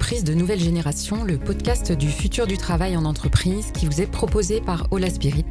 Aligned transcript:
De 0.00 0.34
nouvelle 0.34 0.58
génération, 0.58 1.22
le 1.22 1.38
podcast 1.38 1.92
du 1.92 2.08
futur 2.08 2.48
du 2.48 2.58
travail 2.58 2.96
en 2.96 3.04
entreprise 3.04 3.70
qui 3.72 3.86
vous 3.86 4.02
est 4.02 4.10
proposé 4.10 4.60
par 4.60 4.88
Ola 4.90 5.08
Spirit. 5.08 5.44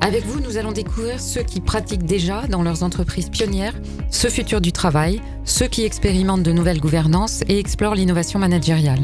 Avec 0.00 0.24
vous, 0.24 0.40
nous 0.40 0.56
allons 0.56 0.72
découvrir 0.72 1.20
ceux 1.20 1.42
qui 1.42 1.60
pratiquent 1.60 2.06
déjà 2.06 2.46
dans 2.48 2.62
leurs 2.62 2.82
entreprises 2.82 3.28
pionnières 3.28 3.74
ce 4.10 4.28
futur 4.28 4.62
du 4.62 4.72
travail, 4.72 5.20
ceux 5.44 5.66
qui 5.66 5.84
expérimentent 5.84 6.42
de 6.42 6.52
nouvelles 6.52 6.80
gouvernances 6.80 7.42
et 7.48 7.58
explorent 7.58 7.94
l'innovation 7.94 8.38
managériale. 8.38 9.02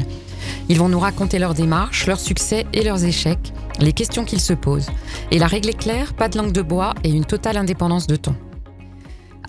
Ils 0.69 0.79
vont 0.79 0.89
nous 0.89 0.99
raconter 0.99 1.37
leurs 1.37 1.53
démarches, 1.53 2.07
leurs 2.07 2.19
succès 2.19 2.65
et 2.73 2.83
leurs 2.83 3.05
échecs, 3.05 3.53
les 3.79 3.93
questions 3.93 4.25
qu'ils 4.25 4.41
se 4.41 4.53
posent. 4.53 4.89
Et 5.29 5.37
la 5.37 5.47
règle 5.47 5.69
est 5.69 5.77
claire, 5.77 6.13
pas 6.13 6.29
de 6.29 6.37
langue 6.37 6.51
de 6.51 6.63
bois 6.63 6.93
et 7.03 7.09
une 7.09 7.25
totale 7.25 7.57
indépendance 7.57 8.07
de 8.07 8.15
ton. 8.15 8.35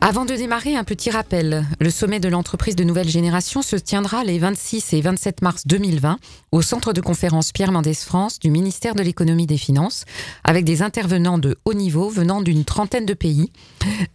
Avant 0.00 0.27
de 0.27 0.34
démarrer, 0.34 0.77
un 0.77 0.84
petit 0.84 1.10
rappel. 1.10 1.64
Le 1.80 1.91
sommet 1.91 2.20
de 2.20 2.28
l'entreprise 2.28 2.77
de 2.77 2.84
nouvelle 2.84 3.09
génération 3.09 3.62
se 3.62 3.77
tiendra 3.77 4.24
les 4.24 4.38
26 4.38 4.92
et 4.92 5.00
27 5.00 5.42
mars 5.42 5.66
2020 5.66 6.18
au 6.52 6.62
centre 6.62 6.92
de 6.92 7.00
conférence 7.00 7.50
Pierre 7.52 7.73
Mendès 7.73 7.95
France 7.95 8.38
du 8.38 8.51
ministère 8.51 8.95
de 8.95 9.02
l'économie 9.02 9.46
des 9.46 9.56
finances, 9.56 10.04
avec 10.45 10.64
des 10.64 10.82
intervenants 10.82 11.38
de 11.38 11.56
haut 11.64 11.74
niveau 11.74 12.10
venant 12.10 12.42
d'une 12.42 12.64
trentaine 12.64 13.06
de 13.06 13.14
pays. 13.14 13.51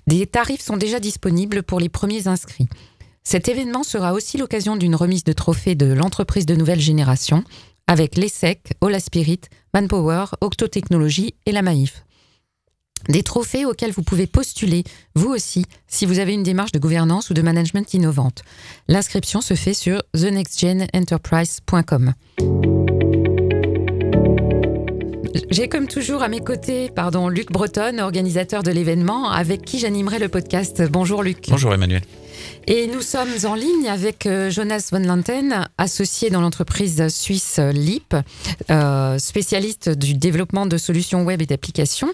Des 0.07 0.27
tarifs 0.27 0.61
sont 0.61 0.77
déjà 0.77 0.99
disponibles 0.99 1.63
pour 1.63 1.79
les 1.79 1.89
premiers 1.89 2.27
inscrits. 2.27 2.69
Cet 3.23 3.49
événement 3.49 3.83
sera 3.83 4.13
aussi 4.13 4.37
l'occasion 4.37 4.75
d'une 4.75 4.95
remise 4.95 5.23
de 5.23 5.33
trophées 5.33 5.75
de 5.75 5.91
l'entreprise 5.91 6.45
de 6.45 6.55
nouvelle 6.55 6.79
génération 6.79 7.43
avec 7.87 8.17
l'ESSEC, 8.17 8.73
Ola 8.81 8.99
Spirit, 8.99 9.41
Manpower, 9.73 10.25
Octotechnologie 10.41 11.33
et 11.45 11.51
la 11.51 11.61
Maïf. 11.61 12.05
Des 13.09 13.23
trophées 13.23 13.65
auxquels 13.65 13.91
vous 13.91 14.03
pouvez 14.03 14.27
postuler, 14.27 14.83
vous 15.15 15.29
aussi, 15.29 15.65
si 15.87 16.05
vous 16.05 16.19
avez 16.19 16.33
une 16.33 16.43
démarche 16.43 16.71
de 16.71 16.79
gouvernance 16.79 17.29
ou 17.29 17.33
de 17.33 17.41
management 17.41 17.93
innovante. 17.93 18.43
L'inscription 18.87 19.41
se 19.41 19.55
fait 19.55 19.73
sur 19.73 20.01
thenextgenenterprise.com. 20.13 22.13
J'ai 25.49 25.67
comme 25.67 25.87
toujours 25.87 26.23
à 26.23 26.27
mes 26.27 26.39
côtés, 26.39 26.89
pardon, 26.89 27.29
Luc 27.29 27.51
Breton, 27.51 27.99
organisateur 27.99 28.63
de 28.63 28.71
l'événement, 28.71 29.29
avec 29.29 29.63
qui 29.63 29.79
j'animerai 29.79 30.19
le 30.19 30.29
podcast. 30.29 30.81
Bonjour 30.89 31.23
Luc. 31.23 31.45
Bonjour 31.49 31.73
Emmanuel. 31.73 32.01
Et 32.67 32.87
nous 32.87 33.01
sommes 33.01 33.29
en 33.45 33.55
ligne 33.55 33.87
avec 33.89 34.25
euh, 34.25 34.49
Jonas 34.49 34.89
von 34.91 34.99
Lanten, 34.99 35.67
associé 35.77 36.29
dans 36.29 36.41
l'entreprise 36.41 37.07
suisse 37.09 37.59
LIP, 37.59 38.15
euh, 38.69 39.17
spécialiste 39.17 39.89
du 39.89 40.13
développement 40.13 40.65
de 40.65 40.77
solutions 40.77 41.23
web 41.23 41.41
et 41.41 41.45
d'applications, 41.45 42.13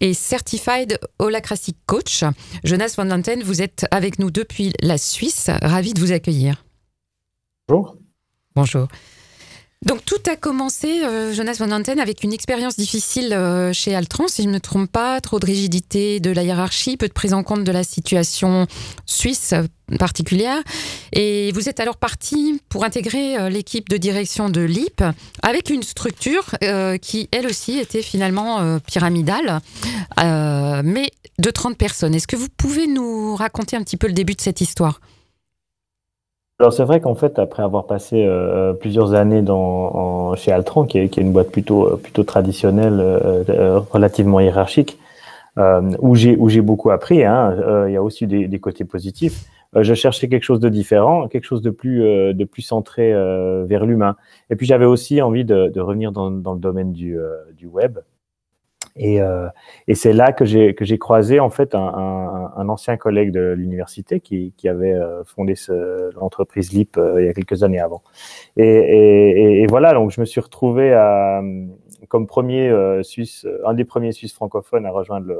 et 0.00 0.14
Certified 0.14 0.98
Holacracy 1.18 1.74
Coach. 1.86 2.24
Jonas 2.64 2.94
von 2.96 3.04
Lanten, 3.04 3.42
vous 3.42 3.62
êtes 3.62 3.86
avec 3.90 4.18
nous 4.18 4.30
depuis 4.30 4.72
la 4.80 4.98
Suisse. 4.98 5.50
Ravi 5.62 5.94
de 5.94 6.00
vous 6.00 6.12
accueillir. 6.12 6.64
Bonjour. 7.68 7.96
Bonjour. 8.54 8.88
Donc 9.86 10.04
tout 10.04 10.16
a 10.28 10.34
commencé, 10.34 11.04
euh, 11.04 11.32
Jonas 11.32 11.56
Van 11.60 11.70
Anten, 11.70 12.00
avec 12.00 12.24
une 12.24 12.32
expérience 12.32 12.76
difficile 12.76 13.32
euh, 13.32 13.72
chez 13.72 13.94
Altran, 13.94 14.26
si 14.26 14.42
je 14.42 14.48
ne 14.48 14.54
me 14.54 14.58
trompe 14.58 14.90
pas, 14.90 15.20
trop 15.20 15.38
de 15.38 15.46
rigidité 15.46 16.18
de 16.18 16.32
la 16.32 16.42
hiérarchie, 16.42 16.96
peu 16.96 17.06
de 17.06 17.12
prise 17.12 17.32
en 17.32 17.44
compte 17.44 17.62
de 17.62 17.70
la 17.70 17.84
situation 17.84 18.66
suisse 19.06 19.54
particulière. 20.00 20.60
Et 21.12 21.52
vous 21.52 21.68
êtes 21.68 21.78
alors 21.78 21.96
parti 21.96 22.60
pour 22.68 22.84
intégrer 22.84 23.38
euh, 23.38 23.50
l'équipe 23.50 23.88
de 23.88 23.96
direction 23.96 24.48
de 24.48 24.62
l'IP 24.62 25.04
avec 25.42 25.70
une 25.70 25.84
structure 25.84 26.44
qui, 27.00 27.28
elle 27.30 27.46
aussi, 27.46 27.78
était 27.78 28.02
finalement 28.02 28.78
pyramidale, 28.80 29.60
mais 30.16 31.10
de 31.38 31.50
30 31.50 31.76
personnes. 31.76 32.14
Est-ce 32.14 32.26
que 32.26 32.36
vous 32.36 32.48
pouvez 32.56 32.86
nous 32.86 33.36
raconter 33.36 33.76
un 33.76 33.82
petit 33.82 33.96
peu 33.96 34.08
le 34.08 34.12
début 34.12 34.34
de 34.34 34.40
cette 34.40 34.60
histoire? 34.60 35.00
Alors 36.60 36.72
c'est 36.72 36.82
vrai 36.84 37.00
qu'en 37.00 37.14
fait, 37.14 37.38
après 37.38 37.62
avoir 37.62 37.86
passé 37.86 38.24
euh, 38.26 38.72
plusieurs 38.72 39.14
années 39.14 39.42
dans, 39.42 40.34
chez 40.34 40.50
Altran, 40.50 40.86
qui 40.86 40.98
est, 40.98 41.08
qui 41.08 41.20
est, 41.20 41.22
une 41.22 41.32
boîte 41.32 41.52
plutôt, 41.52 41.96
plutôt 41.98 42.24
traditionnelle, 42.24 42.98
euh, 42.98 43.44
euh, 43.48 43.78
relativement 43.78 44.40
hiérarchique, 44.40 44.98
où 46.00 46.14
j'ai 46.16 46.36
où 46.36 46.48
j'ai 46.48 46.60
beaucoup 46.60 46.90
appris, 46.90 47.24
hein, 47.24 47.84
il 47.88 47.92
y 47.92 47.96
a 47.96 48.02
aussi 48.02 48.26
des, 48.28 48.46
des 48.48 48.58
côtés 48.60 48.84
positifs. 48.84 49.44
je 49.74 49.94
cherchais 49.94 50.28
quelque 50.28 50.44
chose 50.44 50.60
de 50.60 50.68
différent, 50.68 51.28
quelque 51.28 51.44
chose 51.44 51.62
de 51.62 51.70
plus 51.70 52.00
de 52.34 52.44
plus 52.44 52.62
centré 52.62 53.12
vers 53.66 53.84
l'humain. 53.84 54.16
Et 54.50 54.56
puis 54.56 54.66
j'avais 54.66 54.84
aussi 54.84 55.20
envie 55.20 55.44
de, 55.44 55.68
de 55.68 55.80
revenir 55.80 56.12
dans, 56.12 56.30
dans, 56.30 56.54
le 56.54 56.60
domaine 56.60 56.92
du, 56.92 57.18
du 57.56 57.66
web. 57.66 57.98
Et, 58.98 59.22
euh, 59.22 59.48
et 59.86 59.94
c'est 59.94 60.12
là 60.12 60.32
que 60.32 60.44
j'ai 60.44 60.98
croisé 60.98 61.40
en 61.40 61.50
fait 61.50 61.74
un, 61.74 62.68
ancien 62.68 62.96
collègue 62.96 63.30
de 63.30 63.54
l'université 63.56 64.20
qui, 64.20 64.52
avait 64.68 64.92
euh, 64.92 65.22
fondé 65.24 65.54
l'entreprise 66.16 66.72
LIP 66.72 66.96
euh, 66.98 67.22
il 67.22 67.26
y 67.26 67.28
a 67.28 67.32
quelques 67.32 67.62
années 67.62 67.80
avant. 67.80 68.02
Et, 68.56 69.66
voilà, 69.68 69.94
donc 69.94 70.10
je 70.10 70.20
me 70.20 70.26
suis 70.26 70.40
retrouvé 70.40 70.92
à, 70.92 71.42
comme 72.08 72.26
premier 72.26 72.68
euh, 72.68 73.02
Suisse, 73.02 73.46
un 73.64 73.74
des 73.74 73.84
premiers 73.84 74.12
Suisses 74.12 74.34
francophones 74.34 74.84
à 74.84 74.90
rejoindre 74.90 75.32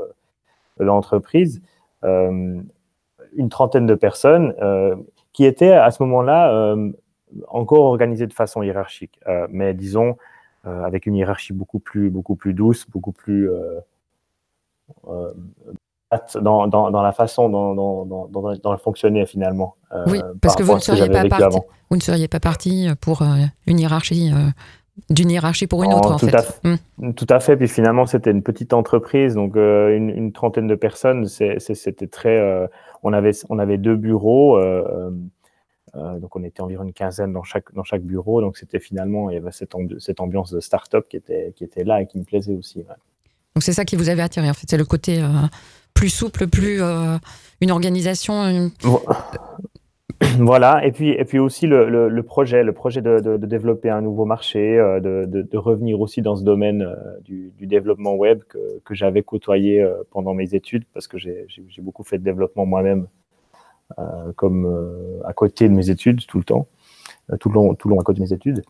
l'entreprise, 0.78 1.60
une 2.04 2.68
trentaine 3.50 3.86
de 3.86 3.94
personnes 3.96 4.54
qui 5.32 5.44
étaient 5.44 5.72
à 5.72 5.90
ce 5.90 6.02
moment-là 6.04 6.76
encore 7.48 7.84
organisées 7.84 8.28
de 8.28 8.32
façon 8.32 8.62
hiérarchique, 8.62 9.18
mais 9.50 9.74
disons 9.74 10.10
euh, 10.10 10.14
avec 10.64 11.06
une 11.06 11.14
hiérarchie 11.16 11.52
beaucoup 11.52 11.78
plus, 11.78 12.10
beaucoup 12.10 12.36
plus 12.36 12.54
douce, 12.54 12.86
beaucoup 12.90 13.12
plus 13.12 13.50
euh, 13.50 13.80
euh, 15.08 15.32
dans, 16.40 16.66
dans, 16.66 16.90
dans, 16.90 17.02
la 17.02 17.12
façon 17.12 17.48
dont, 17.48 17.74
dont 18.04 18.72
elle 18.72 18.78
fonctionnait 18.78 19.26
finalement. 19.26 19.76
oui, 20.06 20.20
parce 20.40 20.56
que 20.56 20.62
vous 20.62 20.74
ne, 20.74 20.78
seriez 20.78 21.08
pas 21.08 21.28
parti, 21.28 21.58
vous 21.90 21.96
ne 21.96 22.00
seriez 22.00 22.28
pas 22.28 22.40
parti 22.40 22.88
pour 23.00 23.22
une 23.66 23.78
hiérarchie 23.78 24.32
d'une 25.10 25.30
hiérarchie 25.30 25.68
pour 25.68 25.84
une 25.84 25.92
autre, 25.92 26.12
en, 26.12 26.16
tout 26.16 26.26
fait. 26.26 26.34
À 26.34 26.42
fait. 26.42 26.78
Hmm. 26.98 27.12
Tout 27.12 27.26
à 27.28 27.38
fait. 27.38 27.56
Puis 27.56 27.68
finalement, 27.68 28.06
c'était 28.06 28.32
une 28.32 28.42
petite 28.42 28.72
entreprise, 28.72 29.34
donc 29.34 29.54
une, 29.54 30.08
une, 30.08 30.32
trentaine 30.32 30.66
de 30.66 30.74
personnes. 30.74 31.26
C'était 31.26 32.06
très. 32.06 32.68
on 33.02 33.12
avait 33.12 33.32
on 33.50 33.58
avait 33.58 33.78
deux 33.78 33.96
bureaux. 33.96 34.58
Euh, 35.94 36.18
donc 36.18 36.36
on 36.36 36.42
était 36.44 36.60
environ 36.60 36.84
une 36.84 36.92
quinzaine 36.92 37.32
dans 37.32 37.42
chaque, 37.42 37.72
dans 37.74 37.84
chaque 37.84 38.02
bureau. 38.02 38.40
Donc 38.40 38.56
c'était 38.56 38.80
finalement, 38.80 39.30
il 39.30 39.34
y 39.34 39.36
avait 39.36 39.52
cette, 39.52 39.74
cette 39.98 40.20
ambiance 40.20 40.52
de 40.52 40.60
start-up 40.60 41.06
qui 41.08 41.16
était, 41.16 41.52
qui 41.56 41.64
était 41.64 41.84
là 41.84 42.02
et 42.02 42.06
qui 42.06 42.18
me 42.18 42.24
plaisait 42.24 42.54
aussi. 42.54 42.80
Donc 43.54 43.62
c'est 43.62 43.72
ça 43.72 43.84
qui 43.84 43.96
vous 43.96 44.08
avait 44.08 44.22
attiré 44.22 44.48
en 44.48 44.54
fait, 44.54 44.66
c'est 44.68 44.76
le 44.76 44.84
côté 44.84 45.22
euh, 45.22 45.26
plus 45.94 46.10
souple, 46.10 46.46
plus 46.48 46.82
euh, 46.82 47.16
une 47.60 47.70
organisation. 47.70 48.70
Voilà, 50.40 50.84
et 50.84 50.90
puis, 50.90 51.10
et 51.10 51.24
puis 51.24 51.38
aussi 51.38 51.68
le, 51.68 52.08
le, 52.08 52.22
projet, 52.24 52.64
le 52.64 52.72
projet 52.72 53.00
de, 53.00 53.20
de, 53.20 53.46
développer 53.46 53.88
un 53.88 54.00
nouveau 54.00 54.24
marché, 54.24 54.76
de, 54.76 55.24
de, 55.26 55.56
revenir 55.56 56.00
aussi 56.00 56.22
dans 56.22 56.34
ce 56.34 56.42
domaine 56.42 56.92
du, 57.24 57.52
du, 57.56 57.68
développement 57.68 58.14
web 58.14 58.40
que, 58.48 58.58
que 58.84 58.94
j'avais 58.96 59.22
côtoyé 59.22 59.88
pendant 60.10 60.34
mes 60.34 60.56
études, 60.56 60.84
parce 60.92 61.06
que 61.06 61.18
j'ai 61.18 61.46
beaucoup 61.78 62.02
fait 62.02 62.18
de 62.18 62.24
développement 62.24 62.66
moi-même 62.66 63.06
comme 64.36 64.66
euh, 64.66 65.20
à 65.24 65.32
côté 65.32 65.68
de 65.68 65.74
mes 65.74 65.90
études 65.90 66.26
tout 66.26 66.38
le 66.38 66.44
temps, 66.44 66.68
euh, 67.32 67.36
tout 67.36 67.48
le 67.48 67.54
long, 67.54 67.74
tout 67.74 67.88
le 67.88 67.94
long 67.94 68.00
à 68.00 68.04
côté 68.04 68.18
de 68.20 68.24
mes 68.24 68.32
études. 68.32 68.62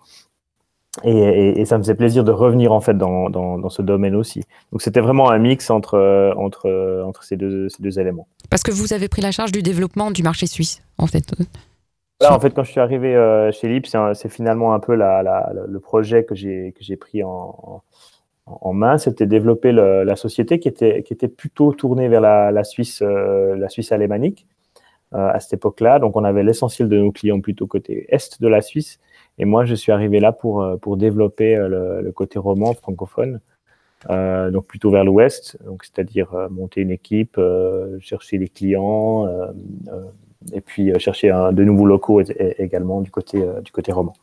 Et, 1.05 1.13
et, 1.13 1.61
et, 1.61 1.65
ça 1.65 1.79
me 1.79 1.83
faisait 1.83 1.95
plaisir 1.95 2.25
de 2.25 2.33
revenir 2.33 2.73
en 2.73 2.81
fait 2.81 2.95
dans, 2.95 3.31
dans, 3.31 3.59
dans 3.59 3.69
ce 3.69 3.83
domaine 3.83 4.17
aussi. 4.17 4.43
Donc 4.73 4.83
c'était 4.83 5.01
vraiment 5.01 5.31
un 5.31 5.39
mix 5.39 5.71
entre, 5.71 6.35
entre, 6.37 7.03
entre 7.05 7.23
ces, 7.23 7.37
deux, 7.37 7.69
ces 7.69 7.83
deux 7.83 8.01
éléments. 8.01 8.27
Parce 8.51 8.63
que 8.63 8.73
vous 8.73 8.93
avez 8.93 9.09
pris 9.09 9.23
la 9.23 9.31
charge 9.31 9.53
du 9.53 9.63
développement 9.63 10.11
du 10.11 10.23
marché 10.23 10.47
suisse, 10.47 10.83
en 10.97 11.07
fait. 11.07 11.35
Là, 12.21 12.35
en 12.35 12.41
fait, 12.41 12.51
quand 12.51 12.65
je 12.65 12.73
suis 12.73 12.81
arrivé 12.81 13.15
euh, 13.15 13.53
chez 13.53 13.69
LIP, 13.69 13.87
c'est 13.87 14.29
finalement 14.29 14.75
un 14.75 14.81
peu 14.81 14.97
la, 14.97 15.23
la, 15.23 15.53
le 15.69 15.79
projet 15.79 16.25
que 16.25 16.35
j'ai 16.35 16.97
pris 16.97 17.23
en, 17.23 17.29
en, 18.47 18.59
en 18.61 18.73
main. 18.73 18.99
C'était 18.99 19.27
développer 19.27 19.71
le, 19.71 20.03
la 20.03 20.17
société 20.17 20.59
qui 20.59 20.67
était, 20.67 21.05
qui 21.05 21.13
était 21.13 21.29
plutôt 21.29 21.73
tournée 21.73 22.09
vers 22.09 22.23
la, 22.23 22.51
la 22.51 22.65
Suisse, 22.65 23.03
euh, 23.03 23.55
la 23.57 23.69
Suisse 23.69 23.93
alémanique. 23.93 24.49
Euh, 25.15 25.31
à 25.33 25.41
cette 25.41 25.55
époque-là. 25.55 25.99
Donc, 26.01 26.17
on 26.17 26.25
avait 26.25 26.43
l'essentiel 26.43 26.87
de 26.91 26.99
nos 26.99 27.13
clients 27.13 27.41
plutôt 27.41 27.67
côté 27.67 28.07
est 28.13 28.43
de 28.43 28.47
la 28.47 28.61
Suisse. 28.61 29.01
Et 29.39 29.47
moi, 29.47 29.65
je 29.65 29.75
suis 29.75 29.91
arrivé 29.91 30.21
là 30.21 30.33
pour, 30.33 30.63
euh, 30.63 30.77
pour 30.77 30.99
développer 30.99 31.57
euh, 31.57 32.03
le, 32.03 32.13
côté 32.13 32.39
roman 32.39 32.75
francophone. 32.75 33.41
Donc 34.09 34.67
plutôt 34.67 34.91
vers 34.91 35.05
l'ouest, 35.05 35.59
c'est-à-dire 35.83 36.49
monter 36.51 36.83
une 36.83 36.93
équipe, 36.93 37.41
chercher 38.01 38.39
des 38.39 38.49
clients, 38.49 39.27
et 40.53 40.61
puis 40.61 40.93
chercher 40.99 41.31
un, 41.31 41.53
de 41.53 41.65
nouveaux 41.65 41.87
locaux 41.87 42.23
également 42.59 43.01
du 43.01 43.11
côté 43.11 43.43
du 43.65 43.73
côté 43.73 43.93
roman. 43.93 44.15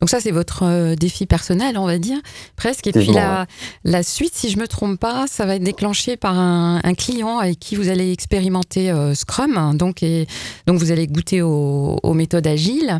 Donc 0.00 0.10
ça 0.10 0.20
c'est 0.20 0.30
votre 0.30 0.94
défi 0.94 1.26
personnel, 1.26 1.78
on 1.78 1.86
va 1.86 1.98
dire 1.98 2.18
presque. 2.56 2.86
Et 2.86 2.92
puis 2.92 3.06
la, 3.06 3.46
la 3.84 4.02
suite, 4.02 4.34
si 4.34 4.50
je 4.50 4.58
me 4.58 4.68
trompe 4.68 5.00
pas, 5.00 5.26
ça 5.26 5.46
va 5.46 5.56
être 5.56 5.62
déclenché 5.62 6.16
par 6.16 6.38
un, 6.38 6.80
un 6.84 6.94
client 6.94 7.38
avec 7.38 7.58
qui 7.58 7.76
vous 7.76 7.88
allez 7.88 8.12
expérimenter 8.12 8.92
Scrum, 9.14 9.76
donc 9.76 10.02
et 10.02 10.26
donc 10.66 10.78
vous 10.78 10.92
allez 10.92 11.06
goûter 11.06 11.42
aux, 11.42 11.98
aux 12.02 12.14
méthodes 12.14 12.46
agiles 12.46 12.98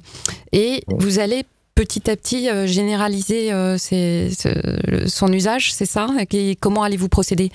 et 0.52 0.82
vous 0.88 1.18
allez 1.18 1.44
petit 1.74 2.10
à 2.10 2.16
petit 2.16 2.50
euh, 2.50 2.66
généraliser 2.66 3.50
euh, 3.50 3.78
son 3.78 5.32
usage, 5.32 5.72
c'est 5.72 5.86
ça? 5.86 6.08
Et 6.30 6.56
comment 6.56 6.82
allez-vous 6.82 7.08
procéder? 7.08 7.50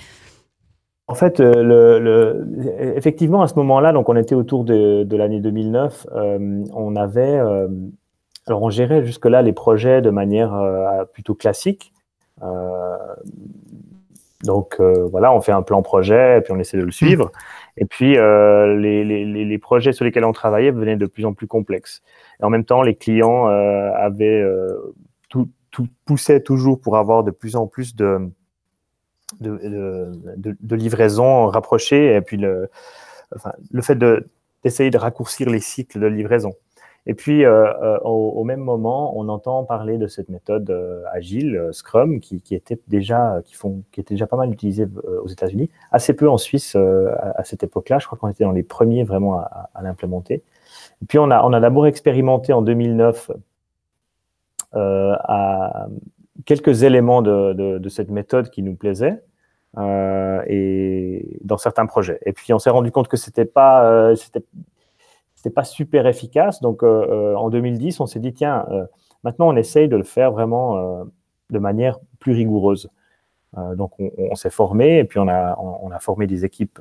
En 1.08 1.14
fait, 1.14 1.40
euh, 1.40 1.62
le, 1.62 1.98
le, 1.98 2.96
effectivement, 2.96 3.40
à 3.40 3.48
ce 3.48 3.54
moment-là, 3.54 3.92
donc 3.92 4.10
on 4.10 4.16
était 4.16 4.34
autour 4.34 4.64
de, 4.64 5.04
de 5.04 5.16
l'année 5.16 5.40
2009, 5.40 6.06
euh, 6.14 6.64
on 6.74 6.96
avait, 6.96 7.38
euh, 7.38 7.66
alors 8.46 8.62
on 8.62 8.68
gérait 8.68 9.02
jusque-là 9.04 9.40
les 9.40 9.54
projets 9.54 10.02
de 10.02 10.10
manière 10.10 10.52
plutôt 11.14 11.34
classique. 11.34 11.92
donc 14.44 14.80
voilà, 14.80 15.32
on 15.32 15.40
fait 15.40 15.52
un 15.52 15.62
plan 15.62 15.82
projet 15.82 16.38
et 16.38 16.40
puis 16.42 16.52
on 16.52 16.58
essaie 16.58 16.78
de 16.78 16.84
le 16.84 16.90
suivre. 16.90 17.32
Et 17.78 17.84
puis 17.84 18.14
les, 18.14 19.04
les, 19.04 19.24
les, 19.24 19.58
projets 19.58 19.92
sur 19.92 20.04
lesquels 20.04 20.24
on 20.24 20.32
travaillait 20.32 20.70
venaient 20.70 20.96
de 20.96 21.06
plus 21.06 21.24
en 21.26 21.34
plus 21.34 21.46
complexes. 21.46 22.02
Et 22.40 22.44
en 22.44 22.50
même 22.50 22.64
temps, 22.64 22.82
les 22.82 22.94
clients 22.94 23.46
avaient 23.46 24.42
tout, 25.28 25.50
tout 25.70 25.88
poussait 26.06 26.40
toujours 26.40 26.80
pour 26.80 26.96
avoir 26.96 27.22
de 27.22 27.30
plus 27.30 27.54
en 27.54 27.66
plus 27.66 27.94
de, 27.94 28.30
de, 29.40 30.10
de, 30.36 30.76
livraisons 30.76 31.46
rapprochées 31.46 32.14
et 32.14 32.20
puis 32.20 32.36
le, 32.36 32.70
enfin, 33.34 33.52
le 33.70 33.82
fait 33.82 33.98
d'essayer 34.64 34.90
de, 34.90 34.98
raccourcir 34.98 35.50
les 35.50 35.60
cycles 35.60 36.00
de 36.00 36.06
livraison. 36.06 36.54
Et 37.06 37.14
puis, 37.14 37.44
euh, 37.44 37.72
euh, 37.82 37.98
au, 38.00 38.44
même 38.44 38.60
moment, 38.60 39.18
on 39.18 39.28
entend 39.28 39.64
parler 39.64 39.96
de 39.96 40.06
cette 40.08 40.28
méthode 40.28 40.68
euh, 40.68 41.02
agile, 41.10 41.70
Scrum, 41.72 42.20
qui, 42.20 42.42
qui, 42.42 42.54
était 42.54 42.78
déjà, 42.86 43.40
qui, 43.46 43.54
font, 43.54 43.82
qui 43.92 44.00
était 44.00 44.12
déjà 44.14 44.26
pas 44.26 44.36
mal 44.36 44.52
utilisée 44.52 44.86
aux 45.22 45.28
États-Unis, 45.28 45.70
assez 45.90 46.12
peu 46.12 46.28
en 46.28 46.36
Suisse 46.36 46.76
à, 46.76 47.44
cette 47.44 47.62
époque-là. 47.62 47.98
Je 47.98 48.06
crois 48.06 48.18
qu'on 48.18 48.28
était 48.28 48.44
dans 48.44 48.52
les 48.52 48.62
premiers 48.62 49.04
vraiment 49.04 49.38
à, 49.38 49.70
à 49.74 49.82
l'implémenter. 49.82 50.42
Et 51.02 51.06
puis, 51.06 51.18
on 51.18 51.30
a, 51.30 51.42
on 51.44 51.52
a 51.54 51.60
d'abord 51.60 51.86
expérimenté 51.86 52.52
en 52.52 52.60
2009 52.62 53.30
à 54.72 55.86
quelques 56.48 56.82
éléments 56.82 57.20
de, 57.20 57.88
cette 57.90 58.08
méthode 58.08 58.48
qui 58.48 58.62
nous 58.62 58.74
plaisaient. 58.74 59.22
Euh, 59.76 60.42
et 60.46 61.38
dans 61.42 61.58
certains 61.58 61.84
projets. 61.84 62.18
Et 62.24 62.32
puis 62.32 62.54
on 62.54 62.58
s'est 62.58 62.70
rendu 62.70 62.90
compte 62.90 63.06
que 63.06 63.18
c'était 63.18 63.44
pas 63.44 63.84
euh, 63.84 64.16
c'était 64.16 65.54
pas 65.54 65.64
super 65.64 66.06
efficace. 66.06 66.62
Donc 66.62 66.82
euh, 66.82 67.34
en 67.34 67.50
2010, 67.50 68.00
on 68.00 68.06
s'est 68.06 68.18
dit 68.18 68.32
tiens, 68.32 68.64
maintenant 69.24 69.46
on 69.48 69.56
essaye 69.56 69.88
de 69.88 69.96
le 69.96 70.04
faire 70.04 70.32
vraiment 70.32 71.04
de 71.50 71.58
manière 71.58 71.98
plus 72.18 72.32
rigoureuse. 72.32 72.88
donc 73.76 73.92
on, 73.98 74.34
s'est 74.34 74.54
formé 74.60 75.00
et 75.00 75.04
puis 75.04 75.18
on 75.18 75.28
a 75.28 75.54
on, 75.58 75.90
a 75.90 75.98
formé 75.98 76.26
des 76.26 76.46
équipes 76.46 76.80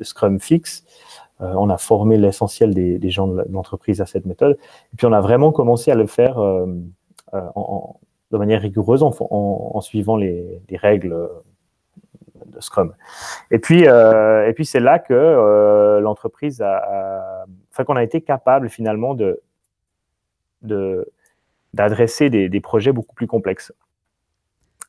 Scrum 0.00 0.38
fixe. 0.38 0.84
on 1.40 1.70
a 1.70 1.76
formé 1.76 2.18
l'essentiel 2.18 2.72
des, 2.72 3.10
gens 3.10 3.26
de 3.26 3.44
l'entreprise 3.50 4.00
à 4.00 4.06
cette 4.06 4.26
méthode. 4.26 4.56
Et 4.92 4.96
puis 4.96 5.06
on 5.08 5.12
a 5.12 5.20
vraiment 5.20 5.50
commencé 5.50 5.90
à 5.90 5.96
le 5.96 6.06
faire 6.06 6.38
en, 7.32 7.96
de 8.30 8.38
manière 8.38 8.60
rigoureuse 8.60 9.02
en, 9.02 9.80
suivant 9.80 10.16
les, 10.16 10.60
les, 10.68 10.76
règles 10.76 11.28
de 12.46 12.60
Scrum. 12.60 12.94
Et 13.50 13.58
puis, 13.58 13.86
euh, 13.86 14.52
c'est 14.62 14.80
là 14.80 14.98
que 14.98 15.14
euh, 15.14 16.00
l'entreprise 16.00 16.62
enfin 16.62 17.84
qu'on 17.84 17.96
a 17.96 18.02
été 18.02 18.20
capable 18.20 18.68
finalement 18.68 19.14
de 19.14 19.42
d'adresser 21.72 22.30
des, 22.30 22.60
projets 22.60 22.92
beaucoup 22.92 23.14
plus 23.14 23.26
complexes. 23.26 23.72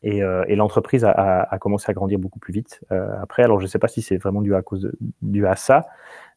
Et, 0.04 0.24
euh, 0.24 0.44
l'entreprise 0.50 1.06
a, 1.06 1.58
commencé 1.60 1.90
à 1.90 1.94
grandir 1.94 2.20
beaucoup 2.20 2.40
plus 2.40 2.54
vite 2.54 2.82
après. 2.90 3.44
Alors 3.44 3.60
je 3.60 3.66
ne 3.66 3.70
sais 3.70 3.80
pas 3.80 3.88
si 3.88 4.02
c'est 4.02 4.18
vraiment 4.18 4.42
dû 4.42 4.54
à 4.56 4.62
cause 4.62 4.92
à 5.46 5.56
ça, 5.56 5.88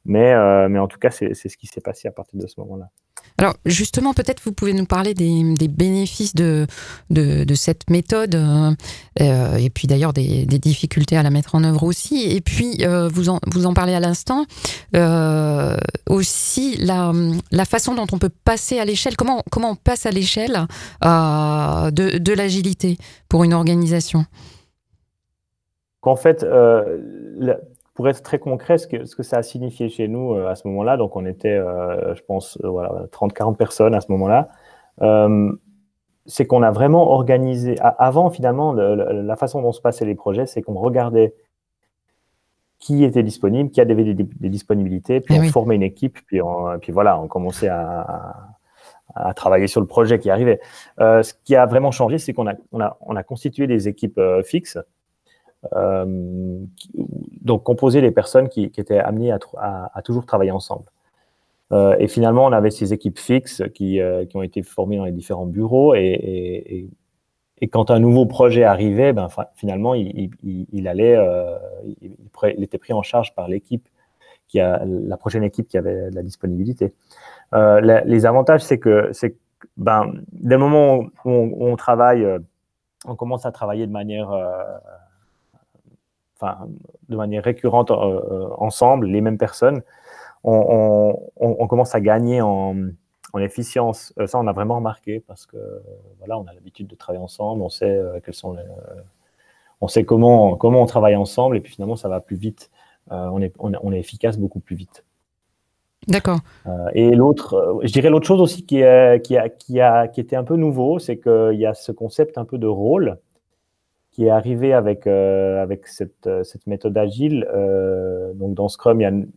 mais, 0.04 0.34
mais 0.68 0.78
en 0.78 0.86
tout 0.86 0.98
cas 0.98 1.10
c'est 1.10 1.34
ce 1.34 1.56
qui 1.56 1.66
s'est 1.66 1.80
passé 1.80 2.08
à 2.08 2.12
partir 2.12 2.40
de 2.40 2.46
ce 2.46 2.60
moment-là. 2.60 2.88
Alors 3.38 3.54
justement, 3.66 4.14
peut-être 4.14 4.40
vous 4.44 4.52
pouvez 4.52 4.72
nous 4.72 4.86
parler 4.86 5.12
des, 5.12 5.68
bénéfices 5.68 6.34
de, 6.36 6.66
de, 7.10 7.54
cette 7.54 7.90
méthode 7.90 8.36
euh, 8.36 8.70
euh, 9.20 9.56
et 9.56 9.70
puis 9.70 9.88
d'ailleurs 9.88 10.12
des, 10.12 10.46
difficultés 10.46 11.16
à 11.16 11.22
la 11.22 11.30
mettre 11.30 11.56
en 11.56 11.64
œuvre 11.64 11.82
aussi. 11.82 12.30
Et 12.30 12.40
puis 12.40 12.78
euh, 12.82 13.08
vous, 13.08 13.28
en, 13.28 13.74
parlez 13.74 13.94
à 13.94 14.00
l'instant 14.00 14.46
aussi 16.08 16.76
la, 16.76 17.64
façon 17.64 17.94
dont 17.94 18.06
on 18.12 18.18
peut 18.18 18.30
passer 18.44 18.78
à 18.78 18.84
l'échelle. 18.84 19.16
Comment, 19.16 19.42
on 19.56 19.74
passe 19.74 20.06
à 20.06 20.12
l'échelle 20.12 20.66
de, 21.02 22.18
de 22.18 22.32
l'agilité 22.32 22.98
pour 23.28 23.42
une 23.42 23.52
organisation? 23.52 24.26
Fait, 26.18 26.44
pour 27.94 28.08
être 28.08 28.22
très 28.22 28.38
concret, 28.38 28.76
ce 28.76 28.88
que, 28.88 29.04
ce 29.04 29.14
que 29.14 29.22
ça 29.22 29.38
a 29.38 29.42
signifié 29.42 29.88
chez 29.88 30.08
nous 30.08 30.34
euh, 30.34 30.48
à 30.48 30.56
ce 30.56 30.66
moment-là, 30.68 30.96
donc 30.96 31.14
on 31.16 31.24
était, 31.24 31.56
euh, 31.56 32.14
je 32.14 32.22
pense, 32.22 32.58
euh, 32.64 32.68
voilà, 32.68 33.06
30-40 33.12 33.56
personnes 33.56 33.94
à 33.94 34.00
ce 34.00 34.10
moment-là, 34.12 34.48
c'est 36.26 36.46
qu'on 36.46 36.62
a 36.62 36.70
vraiment 36.70 37.10
organisé, 37.10 37.76
avant 37.80 38.30
finalement, 38.30 38.72
la 38.72 39.36
façon 39.36 39.60
dont 39.60 39.72
se 39.72 39.80
passaient 39.80 40.06
les 40.06 40.14
projets, 40.14 40.46
c'est 40.46 40.62
qu'on 40.62 40.74
regardait 40.74 41.34
qui 42.78 43.04
était 43.04 43.22
disponible, 43.22 43.70
qui 43.70 43.80
avait 43.80 43.94
des, 43.94 44.14
des, 44.14 44.48
disponibilités, 44.48 45.20
puis 45.20 45.34
eh 45.36 45.40
on 45.40 45.44
formait 45.44 45.74
une 45.74 45.82
équipe, 45.82 46.18
puis, 46.26 46.40
on, 46.40 46.78
puis 46.78 46.92
voilà, 46.92 47.18
on 47.20 47.28
commençait 47.28 47.68
à, 47.68 48.56
à, 49.14 49.34
travailler 49.34 49.66
sur 49.66 49.80
le 49.82 49.86
projet 49.86 50.18
qui 50.18 50.30
arrivait. 50.30 50.60
ce 50.98 51.32
qui 51.44 51.56
a 51.56 51.66
vraiment 51.66 51.90
changé, 51.90 52.16
c'est 52.18 52.32
qu'on 52.32 52.46
a, 52.46 52.54
on 52.72 52.80
a, 52.80 52.96
on 53.02 53.16
a 53.16 53.22
constitué 53.22 53.66
des 53.66 53.88
équipes 53.88 54.20
fixes 54.44 54.78
euh, 54.78 54.82
donc 57.44 57.62
composer 57.62 58.00
les 58.00 58.10
personnes 58.10 58.48
qui, 58.48 58.64
étaient 58.64 58.98
amenées 58.98 59.32
à, 59.32 60.02
toujours 60.02 60.26
travailler 60.26 60.50
ensemble. 60.50 60.84
Euh, 61.72 61.96
et 61.98 62.08
finalement, 62.08 62.44
on 62.46 62.52
avait 62.52 62.70
ces 62.70 62.92
équipes 62.92 63.18
fixes 63.18 63.62
qui, 63.74 64.00
euh, 64.00 64.24
ont 64.34 64.42
été 64.42 64.62
formées 64.62 64.96
dans 64.96 65.04
les 65.04 65.12
différents 65.12 65.46
bureaux. 65.46 65.94
Et, 65.94 66.88
quand 67.72 67.90
un 67.90 67.98
nouveau 67.98 68.26
projet 68.26 68.62
arrivait, 68.64 69.14
ben, 69.14 69.28
finalement, 69.54 69.94
il, 69.94 70.86
allait, 70.86 71.18
il, 72.02 72.62
était 72.62 72.76
pris 72.76 72.92
en 72.92 73.00
charge 73.00 73.34
par 73.34 73.48
l'équipe 73.48 73.88
qui 74.48 74.60
a 74.60 74.84
la 74.84 75.16
prochaine 75.16 75.42
équipe 75.42 75.66
qui 75.68 75.78
avait 75.78 76.10
de 76.10 76.14
la 76.14 76.22
disponibilité. 76.22 76.92
les 77.54 78.26
avantages, 78.26 78.62
c'est 78.62 78.78
que, 78.78 79.08
c'est 79.12 79.36
ben, 79.78 80.12
dès 80.32 80.56
le 80.56 80.60
moment 80.60 81.06
où 81.24 81.56
on, 81.58 81.74
travaille, 81.76 82.26
on 83.06 83.16
commence 83.16 83.46
à 83.46 83.52
travailler 83.52 83.86
de 83.86 83.92
manière 83.92 84.30
enfin, 86.36 86.66
de 87.08 87.16
manière 87.16 87.44
récurrente 87.44 87.90
euh, 87.90 87.94
euh, 87.94 88.48
ensemble, 88.58 89.06
les 89.06 89.20
mêmes 89.20 89.38
personnes, 89.38 89.82
on, 90.42 91.66
commence 91.68 91.94
à 91.94 92.00
gagner 92.00 92.42
en, 92.42 92.74
efficience. 93.36 94.12
Euh, 94.18 94.26
ça, 94.26 94.38
on 94.38 94.46
a 94.46 94.52
vraiment 94.52 94.76
remarqué 94.76 95.20
parce 95.26 95.46
que 95.46 95.56
voilà, 96.18 96.38
on 96.38 96.46
a 96.46 96.52
l'habitude 96.52 96.86
de 96.86 96.94
travailler 96.94 97.22
ensemble, 97.22 97.62
on 97.62 97.68
sait 97.68 98.00
quels 98.24 98.34
sont 98.34 98.56
on 99.80 99.88
sait 99.88 100.04
comment, 100.04 100.56
comment 100.56 100.82
on 100.82 100.86
travaille 100.86 101.16
ensemble 101.16 101.56
et 101.56 101.60
puis 101.60 101.72
finalement 101.72 101.96
ça 101.96 102.08
va 102.08 102.20
plus 102.20 102.36
vite. 102.36 102.70
on, 103.10 103.42
est, 103.42 103.52
on, 103.58 103.92
est, 103.92 103.98
efficace 103.98 104.38
beaucoup 104.38 104.60
plus 104.60 104.76
vite. 104.76 105.04
D'accord. 106.06 106.40
et 106.92 107.10
l'autre, 107.10 107.80
je 107.82 107.90
dirais 107.92 108.10
l'autre 108.10 108.26
chose 108.26 108.40
aussi 108.40 108.66
qui, 108.66 108.80
est, 108.80 109.24
qui, 109.24 109.36
a, 109.36 109.48
qui, 109.48 109.80
a, 109.80 110.06
qui 110.06 110.20
était 110.20 110.36
un 110.36 110.44
peu 110.44 110.56
nouveau, 110.56 110.98
c'est 110.98 111.18
qu'il 111.18 111.58
y 111.58 111.66
a 111.66 111.74
ce 111.74 111.90
concept 111.90 112.38
un 112.38 112.44
peu 112.44 112.58
de 112.58 112.66
rôle 112.66 113.18
qui 114.14 114.26
est 114.26 114.30
arrivé 114.30 114.72
avec, 114.72 115.08
euh, 115.08 115.60
avec 115.60 115.88
cette, 115.88 116.28
euh, 116.28 116.44
cette, 116.44 116.68
méthode 116.68 116.96
agile. 116.96 117.48
Euh, 117.52 118.32
donc 118.34 118.54
dans 118.54 118.68
Scrum, 118.68 119.00
il 119.00 119.28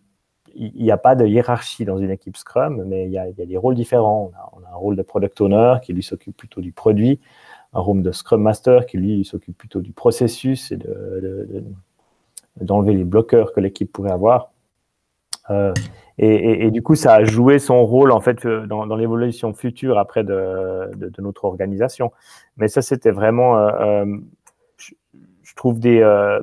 n'y 0.75 0.91
a, 0.91 0.93
a, 0.93 0.97
pas 0.97 1.15
de 1.15 1.25
hiérarchie 1.25 1.83
dans 1.83 1.97
une 1.97 2.11
équipe 2.11 2.37
Scrum, 2.37 2.83
mais 2.85 3.05
il 3.05 3.11
y 3.11 3.17
a, 3.17 3.27
y 3.27 3.41
a 3.41 3.45
des 3.47 3.57
rôles 3.57 3.73
différents. 3.73 4.31
On 4.53 4.59
a, 4.63 4.71
un 4.71 4.75
rôle 4.75 4.95
de 4.95 5.01
product 5.01 5.41
owner 5.41 5.77
qui 5.81 5.93
lui 5.93 6.03
s'occupe 6.03 6.37
plutôt 6.37 6.61
du 6.61 6.71
produit, 6.71 7.19
un 7.73 7.79
rôle 7.79 8.03
de 8.03 8.11
Scrum 8.11 8.39
Master 8.43 8.85
qui 8.85 8.97
lui 8.97 9.25
s'occupe 9.25 9.57
plutôt 9.57 9.81
du 9.81 9.93
processus 9.93 10.71
et 10.71 10.77
d'enlever 12.61 12.93
de, 12.93 12.97
les 12.99 13.03
bloqueurs 13.03 13.53
que 13.53 13.59
l'équipe 13.59 13.91
pourrait 13.91 14.11
avoir. 14.11 14.51
Et, 16.19 16.65
et, 16.65 16.71
du 16.71 16.83
coup, 16.83 16.95
ça 16.95 17.13
a 17.13 17.23
joué 17.23 17.57
son 17.57 17.85
rôle 17.85 18.11
en 18.11 18.19
fait 18.19 18.45
dans, 18.45 18.85
dans 18.85 18.95
l'évolution 18.95 19.53
future 19.53 19.97
après 19.97 20.23
de, 20.23 20.91
de, 20.95 21.09
de, 21.09 21.21
notre 21.21 21.45
organisation. 21.45 22.11
Mais 22.57 22.67
ça, 22.67 22.81
c'était 22.81 23.11
vraiment 23.11 23.55
trouve 25.57 25.79
des, 25.79 25.99
euh, 25.99 26.41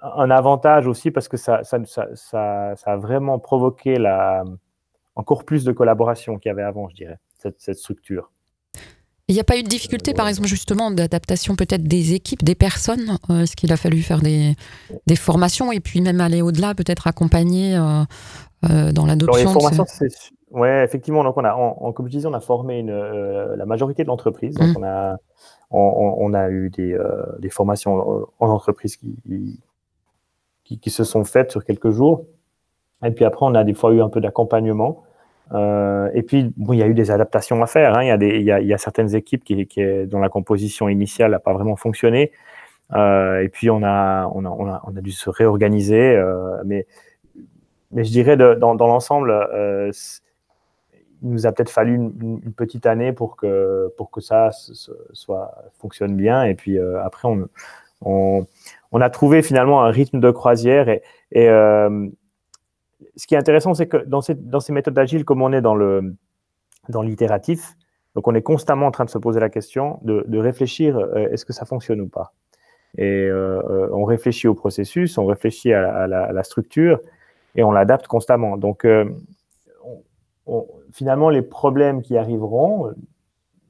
un 0.00 0.30
avantage 0.30 0.86
aussi 0.86 1.10
parce 1.10 1.28
que 1.28 1.36
ça, 1.36 1.64
ça, 1.64 1.78
ça, 1.84 2.06
ça, 2.14 2.74
a 2.84 2.96
vraiment 2.96 3.38
provoqué 3.38 3.96
la, 3.96 4.44
encore 5.14 5.44
plus 5.44 5.64
de 5.64 5.72
collaboration 5.72 6.38
qu'il 6.38 6.50
y 6.50 6.52
avait 6.52 6.62
avant, 6.62 6.88
je 6.90 6.96
dirais, 6.96 7.18
cette, 7.38 7.60
cette 7.60 7.78
structure. 7.78 8.30
Il 9.28 9.34
n'y 9.34 9.40
a 9.40 9.44
pas 9.44 9.58
eu 9.58 9.64
de 9.64 9.68
difficulté, 9.68 10.14
par 10.14 10.28
exemple, 10.28 10.46
justement, 10.46 10.92
d'adaptation 10.92 11.56
peut-être 11.56 11.82
des 11.82 12.14
équipes, 12.14 12.44
des 12.44 12.54
personnes 12.54 13.18
euh, 13.28 13.40
Est-ce 13.40 13.56
qu'il 13.56 13.72
a 13.72 13.76
fallu 13.76 14.00
faire 14.02 14.20
des, 14.20 14.54
des, 15.06 15.16
formations 15.16 15.72
et 15.72 15.80
puis 15.80 16.00
même 16.00 16.20
aller 16.20 16.42
au-delà, 16.42 16.76
peut-être 16.76 17.08
accompagner 17.08 17.76
euh, 17.76 18.92
dans 18.92 19.04
l'adoption 19.04 19.52
Oui, 20.56 20.68
effectivement. 20.68 21.22
Donc, 21.22 21.36
on 21.36 21.44
a, 21.44 21.54
en, 21.54 21.92
comme 21.92 22.06
je 22.06 22.12
disais, 22.12 22.26
on 22.26 22.34
a 22.34 22.40
formé 22.40 22.80
une, 22.80 22.90
la 22.90 23.66
majorité 23.66 24.02
de 24.02 24.08
l'entreprise. 24.08 24.56
Donc, 24.56 24.70
mmh. 24.70 24.78
on 24.78 24.82
a 24.82 25.16
on, 25.70 26.34
a 26.34 26.48
eu 26.50 26.70
des, 26.70 26.94
euh, 26.94 27.48
formations 27.50 28.28
en 28.38 28.48
entreprise 28.48 28.96
qui, 28.96 29.60
qui, 30.64 30.90
se 30.90 31.04
sont 31.04 31.24
faites 31.24 31.50
sur 31.50 31.64
quelques 31.64 31.90
jours. 31.90 32.24
Et 33.04 33.10
puis 33.10 33.24
après, 33.24 33.44
on 33.46 33.54
a 33.54 33.64
des 33.64 33.74
fois 33.74 33.92
eu 33.92 34.00
un 34.00 34.08
peu 34.08 34.20
d'accompagnement. 34.20 35.04
Euh, 35.52 36.10
et 36.14 36.22
puis, 36.22 36.52
bon, 36.56 36.72
il 36.72 36.78
y 36.78 36.82
a 36.82 36.86
eu 36.86 36.94
des 36.94 37.10
adaptations 37.10 37.62
à 37.62 37.66
faire. 37.66 37.96
Hein. 37.96 38.02
Il, 38.04 38.08
y 38.08 38.10
a 38.10 38.16
des, 38.16 38.38
il, 38.38 38.44
y 38.44 38.74
a, 38.74 38.78
certaines 38.78 39.14
équipes 39.14 39.44
qui, 39.44 39.66
qui, 39.66 40.06
dont 40.06 40.18
la 40.18 40.28
composition 40.28 40.88
initiale 40.88 41.32
n'a 41.32 41.38
pas 41.38 41.52
vraiment 41.52 41.76
fonctionné. 41.76 42.32
Euh, 42.94 43.42
et 43.42 43.48
puis, 43.48 43.70
on 43.70 43.82
a, 43.82 44.26
on, 44.34 44.44
a, 44.44 44.82
on, 44.84 44.96
a, 44.96 45.00
dû 45.00 45.12
se 45.12 45.30
réorganiser. 45.30 46.20
mais, 46.64 46.86
mais 47.92 48.04
je 48.04 48.10
dirais, 48.10 48.36
dans, 48.36 48.74
dans 48.74 48.86
l'ensemble, 48.86 49.32
il 51.22 51.30
nous 51.30 51.46
a 51.46 51.52
peut-être 51.52 51.70
fallu 51.70 51.94
une, 51.94 52.52
petite 52.52 52.86
année 52.86 53.12
pour 53.12 53.36
que, 53.36 53.92
pour 53.96 54.10
que 54.10 54.20
ça 54.20 54.50
soit, 55.12 55.54
fonctionne 55.78 56.16
bien. 56.16 56.44
Et 56.44 56.54
puis 56.54 56.78
après, 56.78 57.28
on, 57.28 57.48
on, 58.02 58.46
on, 58.92 59.00
a 59.00 59.10
trouvé 59.10 59.42
finalement 59.42 59.82
un 59.82 59.90
rythme 59.90 60.20
de 60.20 60.30
croisière. 60.30 60.88
Et, 60.88 61.02
et 61.32 61.46
ce 63.16 63.26
qui 63.26 63.34
est 63.34 63.38
intéressant, 63.38 63.74
c'est 63.74 63.88
que 63.88 63.98
dans 63.98 64.20
ces, 64.20 64.34
dans 64.34 64.60
ces 64.60 64.72
méthodes 64.72 64.98
agiles, 64.98 65.24
comme 65.24 65.42
on 65.42 65.52
est 65.52 65.62
dans 65.62 65.74
l'itératif, 67.02 67.74
donc 68.14 68.28
on 68.28 68.34
est 68.34 68.42
constamment 68.42 68.86
en 68.86 68.90
train 68.90 69.04
de 69.04 69.10
se 69.10 69.18
poser 69.18 69.40
la 69.40 69.50
question 69.50 69.98
de, 70.02 70.24
de 70.26 70.38
réfléchir 70.38 70.98
est-ce 71.16 71.44
que 71.44 71.52
ça 71.52 71.64
fonctionne 71.64 72.00
ou 72.00 72.08
pas? 72.08 72.32
Et 72.98 73.30
on 73.32 74.04
réfléchit 74.04 74.48
au 74.48 74.54
processus, 74.54 75.18
on 75.18 75.26
réfléchit 75.26 75.72
à, 75.72 76.06
la, 76.06 76.24
à 76.24 76.32
la, 76.32 76.42
structure 76.44 77.00
et 77.54 77.62
on 77.62 77.72
l'adapte 77.72 78.06
constamment. 78.06 78.56
Donc 78.56 78.86
finalement, 80.96 81.28
les 81.28 81.42
problèmes 81.42 82.00
qui 82.00 82.16
arriveront 82.16 82.94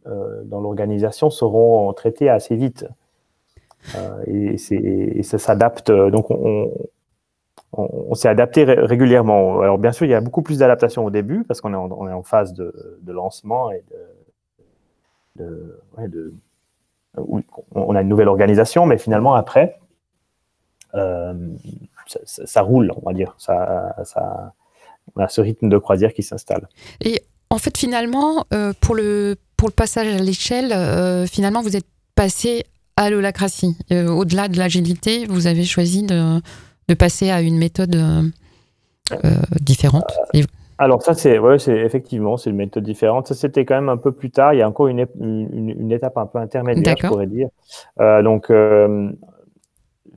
euh, 0.06 0.44
dans 0.44 0.60
l'organisation 0.60 1.28
seront 1.28 1.92
traités 1.92 2.30
assez 2.30 2.54
vite. 2.54 2.86
Euh, 3.96 4.22
et, 4.26 5.22
ça 5.24 5.38
s'adapte. 5.38 5.90
Donc, 5.90 6.30
on, 6.30 8.14
s'est 8.14 8.28
adapté 8.28 8.62
régulièrement. 8.64 9.60
Alors, 9.60 9.76
bien 9.78 9.90
sûr, 9.90 10.06
il 10.06 10.10
y 10.10 10.14
a 10.14 10.20
beaucoup 10.20 10.42
plus 10.42 10.58
d'adaptation 10.58 11.04
au 11.04 11.10
début 11.10 11.42
parce 11.42 11.60
qu'on 11.60 11.72
est, 11.72 12.12
en, 12.12 12.22
phase 12.22 12.52
de, 12.54 12.72
lancement 13.06 13.72
et 13.72 13.82
de, 15.36 16.32
on 17.74 17.94
a 17.96 18.02
une 18.02 18.08
nouvelle 18.08 18.28
organisation, 18.28 18.86
mais 18.86 18.98
finalement, 18.98 19.34
après, 19.34 19.80
euh, 20.94 21.34
ça, 22.06 22.62
roule, 22.62 22.92
on 22.96 23.04
va 23.04 23.12
dire. 23.12 23.34
Ça, 23.38 23.94
a 25.18 25.28
ce 25.28 25.40
rythme 25.40 25.68
de 25.68 25.78
croisière 25.78 26.12
qui 26.12 26.22
s'installe. 26.22 26.68
Et 27.00 27.22
en 27.50 27.58
fait, 27.58 27.76
finalement, 27.76 28.44
euh, 28.52 28.72
pour, 28.80 28.94
le, 28.94 29.36
pour 29.56 29.68
le 29.68 29.72
passage 29.72 30.08
à 30.08 30.18
l'échelle, 30.18 30.72
euh, 30.72 31.26
finalement, 31.26 31.62
vous 31.62 31.76
êtes 31.76 31.86
passé 32.14 32.64
à 32.96 33.10
l'holacratie. 33.10 33.76
Euh, 33.92 34.08
au-delà 34.08 34.48
de 34.48 34.58
l'agilité, 34.58 35.26
vous 35.26 35.46
avez 35.46 35.64
choisi 35.64 36.02
de, 36.02 36.40
de, 36.88 36.94
passer 36.94 37.30
à 37.30 37.40
une 37.40 37.58
méthode 37.58 37.96
différente. 39.60 40.12
Alors 40.78 41.02
ça, 41.02 41.14
c'est 41.14 41.38
ouais, 41.38 41.56
effectivement, 41.68 42.36
c'est 42.36 42.50
une 42.50 42.56
méthode 42.56 42.84
différente. 42.84 43.28
Ça, 43.28 43.34
c'était 43.34 43.64
quand 43.64 43.76
même 43.76 43.88
un 43.88 43.96
peu 43.96 44.12
plus 44.12 44.30
tard. 44.30 44.52
Il 44.52 44.58
y 44.58 44.62
a 44.62 44.68
encore 44.68 44.88
une, 44.88 45.06
une, 45.20 45.74
une 45.78 45.92
étape 45.92 46.18
un 46.18 46.26
peu 46.26 46.38
intermédiaire, 46.38 46.96
je 47.00 47.06
pourrais 47.06 47.26
dire. 47.26 47.48
donc, 47.98 48.50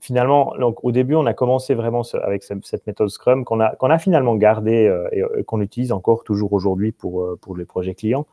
finalement, 0.02 0.54
donc, 0.60 0.84
au 0.84 0.92
début, 0.92 1.16
on 1.16 1.26
a 1.26 1.34
commencé 1.34 1.74
vraiment 1.74 2.02
avec 2.22 2.44
cette 2.44 2.88
méthode 2.88 3.10
Scrum 3.10 3.46
qu'on 3.46 3.60
a, 3.60 3.98
finalement 3.98 4.36
gardée 4.36 4.88
euh, 4.88 5.08
et, 5.12 5.22
euh, 5.22 5.44
qu'on 5.44 5.62
utilise 5.62 5.92
encore 5.92 6.24
toujours 6.24 6.54
aujourd'hui 6.54 6.92
pour, 6.92 7.22
euh, 7.22 7.40
les 7.58 7.66
projets 7.66 7.96
clients. 7.96 8.26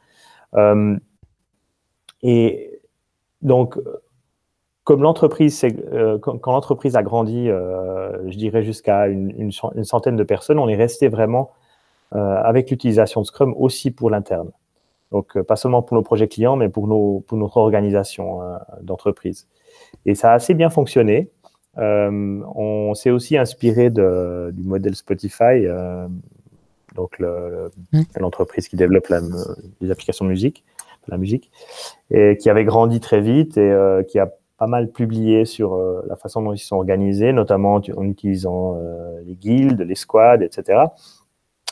et 2.23 2.80
donc, 3.42 3.78
comme 4.85 5.02
l'entreprise, 5.02 5.64
quand, 6.23 6.46
l'entreprise 6.46 6.96
a 6.96 7.02
grandi, 7.02 7.46
je 7.49 8.37
dirais 8.37 8.62
jusqu'à 8.62 9.08
une, 9.08 9.50
centaine 9.82 10.16
de 10.16 10.25
personnes, 10.25 10.58
on 10.58 10.68
est 10.68 10.76
resté 10.76 11.08
vraiment 11.08 11.50
avec 12.12 12.70
l'utilisation 12.70 13.20
de 13.20 13.26
Scrum 13.26 13.54
aussi 13.56 13.90
pour 13.90 14.11
l'interne. 14.11 14.50
Donc, 15.12 15.40
pas 15.42 15.56
seulement 15.56 15.82
pour 15.82 15.96
nos 15.96 16.02
projets 16.02 16.28
clients, 16.28 16.56
mais 16.56 16.68
pour 16.68 16.87
notre 16.87 17.56
organisation 17.56 18.40
d'entreprise. 18.80 19.49
Et 20.04 20.14
ça 20.14 20.32
a 20.32 20.35
assez 20.35 20.54
bien 20.54 20.70
fonctionné. 20.70 21.30
Euh, 21.78 22.42
on 22.54 22.95
s'est 22.95 23.11
aussi 23.11 23.37
inspiré 23.37 23.90
de, 23.90 24.50
du 24.54 24.62
modèle 24.62 24.95
Spotify, 24.95 25.66
euh, 25.66 26.09
donc 26.95 27.18
mmh. 27.21 28.00
l'entreprise 28.18 28.68
qui 28.68 28.76
développe 28.76 29.09
la, 29.09 29.21
les 29.80 29.90
applications 29.90 30.25
de 30.25 30.30
musique, 30.30 30.64
la 31.09 31.18
musique, 31.18 31.50
et 32.11 32.37
qui 32.38 32.49
avait 32.49 32.64
grandi 32.64 33.00
très 33.00 33.21
vite 33.21 33.59
et 33.59 33.71
euh, 33.71 34.02
qui 34.02 34.18
a 34.18 34.30
pas 34.59 34.66
mal 34.66 34.90
publié 34.90 35.45
sur 35.45 35.78
la 36.09 36.16
façon 36.16 36.40
dont 36.40 36.54
ils 36.54 36.59
sont 36.59 36.76
organisés, 36.76 37.35
notamment 37.35 37.75
en 37.75 38.04
utilisant 38.04 38.80
les 39.26 39.35
guildes, 39.35 39.83
les 39.83 39.95
squads, 39.95 40.40
etc. 40.40 40.85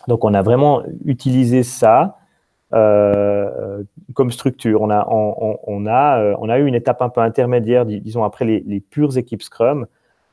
Donc 0.06 0.22
on 0.22 0.34
a 0.34 0.42
vraiment 0.42 0.82
utilisé 1.06 1.62
ça 1.62 2.18
comme 4.14 4.30
structure. 4.30 4.82
On 4.82 4.90
a, 4.90 5.06
on, 5.08 5.86
a, 5.86 6.34
on 6.38 6.48
a 6.48 6.58
eu 6.58 6.66
une 6.66 6.74
étape 6.74 7.02
un 7.02 7.08
peu 7.08 7.20
intermédiaire, 7.20 7.86
disons 7.86 8.24
après 8.24 8.44
les, 8.44 8.80
pures 8.80 9.16
équipes 9.16 9.42
Scrum, 9.42 9.86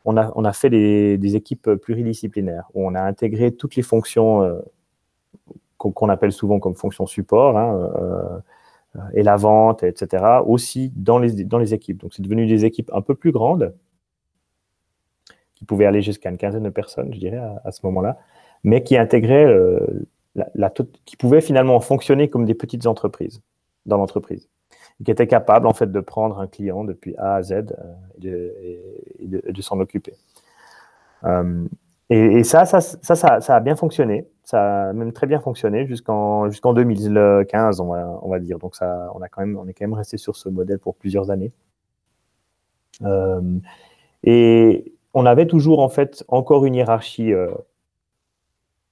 on 0.05 0.17
a, 0.17 0.31
on 0.35 0.45
a 0.45 0.53
fait 0.53 0.69
des, 0.69 1.35
équipes 1.35 1.75
pluridisciplinaires 1.75 2.65
où 2.73 2.85
on 2.85 2.95
a 2.95 3.01
intégré 3.01 3.51
toutes 3.51 3.75
les 3.75 3.83
fonctions 3.83 4.41
euh, 4.43 4.59
qu'on 5.77 6.09
appelle 6.09 6.31
souvent 6.31 6.59
comme 6.59 6.75
fonctions 6.75 7.07
support 7.07 7.57
hein, 7.57 7.89
euh, 8.01 8.39
et 9.13 9.23
la 9.23 9.35
vente, 9.35 9.83
etc. 9.83 10.41
aussi 10.45 10.91
dans 10.95 11.17
les, 11.17 11.43
dans 11.43 11.57
les 11.57 11.73
équipes. 11.73 11.97
Donc 11.97 12.13
c'est 12.13 12.21
devenu 12.21 12.45
des 12.45 12.65
équipes 12.65 12.91
un 12.93 13.01
peu 13.01 13.15
plus 13.15 13.31
grandes 13.31 13.73
qui 15.55 15.65
pouvaient 15.65 15.85
aller 15.85 16.01
jusqu'à 16.01 16.29
une 16.29 16.37
quinzaine 16.37 16.63
de 16.63 16.69
personnes, 16.69 17.13
je 17.13 17.19
dirais, 17.19 17.41
à, 17.63 17.71
ce 17.71 17.85
moment-là, 17.85 18.17
mais 18.63 18.83
qui 18.83 18.97
intégraient 18.97 19.45
euh, 19.45 20.07
la, 20.35 20.71
qui 21.05 21.17
pouvaient 21.17 21.41
finalement 21.41 21.79
fonctionner 21.79 22.29
comme 22.29 22.45
des 22.45 22.53
petites 22.53 22.87
entreprises 22.87 23.41
dans 23.85 23.97
l'entreprise 23.97 24.49
qui 25.03 25.11
était 25.11 25.27
capable 25.27 25.67
en 25.67 25.73
fait 25.73 25.91
de 25.91 25.99
prendre 25.99 26.39
un 26.39 26.47
client 26.47 26.83
depuis 26.83 27.15
A 27.17 27.35
à 27.35 27.41
Z 27.41 27.51
euh, 28.23 28.49
et 29.19 29.27
de, 29.27 29.61
s'en 29.61 29.79
occuper. 29.79 30.13
Euh, 31.23 31.65
et, 32.09 32.43
ça, 32.43 32.65
ça, 32.65 32.81
ça, 32.81 33.15
ça, 33.15 33.55
a 33.55 33.59
bien 33.59 33.75
fonctionné. 33.75 34.27
Ça 34.43 34.89
a 34.89 34.93
même 34.93 35.13
très 35.13 35.27
bien 35.27 35.39
fonctionné 35.39 35.87
jusqu'en 35.87 36.49
jusqu'en 36.49 36.73
2015, 36.73 37.79
on 37.79 37.87
va, 37.87 38.19
on 38.21 38.29
va 38.29 38.39
dire. 38.39 38.59
Donc 38.59 38.75
ça, 38.75 39.09
on 39.15 39.21
a 39.21 39.29
quand 39.29 39.41
même, 39.41 39.57
on 39.57 39.67
est 39.67 39.73
quand 39.73 39.85
même 39.85 39.93
resté 39.93 40.17
sur 40.17 40.35
ce 40.35 40.49
modèle 40.49 40.79
pour 40.79 40.95
plusieurs 40.95 41.31
années. 41.31 41.51
Euh, 43.03 43.41
et 44.23 44.93
on 45.13 45.25
avait 45.25 45.47
toujours 45.47 45.79
en 45.79 45.89
fait 45.89 46.23
encore 46.27 46.65
une 46.65 46.75
hiérarchie, 46.75 47.33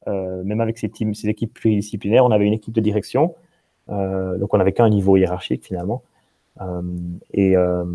même 0.07 0.61
avec 0.61 0.77
ces, 0.77 0.89
équipes 1.25 1.53
pluridisciplinaires, 1.53 2.25
on 2.25 2.31
avait 2.31 2.45
une 2.45 2.53
équipe 2.53 2.73
de 2.73 2.81
direction 2.81 3.35
euh, 3.91 4.37
donc 4.37 4.53
on 4.53 4.57
n'avait 4.57 4.73
qu'un 4.73 4.89
niveau 4.89 5.17
hiérarchique 5.17 5.65
finalement. 5.65 6.03
Euh, 6.61 6.81
et, 7.33 7.55
euh, 7.55 7.85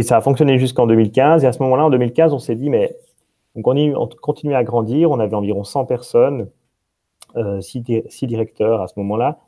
ça 0.00 0.16
a 0.16 0.20
fonctionné 0.20 0.58
jusqu'en 0.58 0.86
2015. 0.86 1.44
Et 1.44 1.46
à 1.46 1.52
ce 1.52 1.62
moment-là, 1.62 1.86
en 1.86 1.90
2015, 1.90 2.32
on 2.32 2.38
s'est 2.38 2.56
dit, 2.56 2.70
mais 2.70 2.96
on 3.54 3.62
continue, 3.62 4.54
à 4.54 4.64
grandir. 4.64 5.10
On 5.10 5.20
avait 5.20 5.34
environ 5.34 5.62
100 5.62 5.84
personnes, 5.84 6.48
6, 7.60 7.80
directeurs 8.26 8.82
à 8.82 8.88
ce 8.88 8.94
moment-là. 8.96 9.38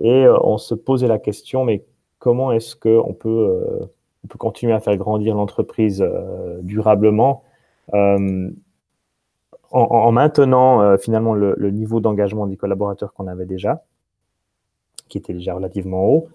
Et 0.00 0.26
on 0.42 0.56
se 0.56 0.74
posait 0.74 1.08
la 1.08 1.18
question, 1.18 1.64
mais 1.64 1.84
comment 2.18 2.52
est-ce 2.52 2.74
qu'on 2.74 3.10
on 3.10 3.12
peut 3.12 4.38
continuer 4.38 4.72
à 4.72 4.80
faire 4.80 4.96
grandir 4.96 5.34
l'entreprise 5.34 6.06
durablement? 6.62 7.42
En, 9.70 10.12
maintenant 10.12 10.96
finalement 10.98 11.34
le 11.34 11.70
niveau 11.70 12.00
d'engagement 12.00 12.46
des 12.46 12.56
collaborateurs 12.56 13.12
qu'on 13.12 13.26
avait 13.26 13.46
déjà 13.46 13.82
qui 15.08 15.18
était 15.18 15.32
déjà 15.32 15.54
relativement 15.54 16.04
haut. 16.04 16.28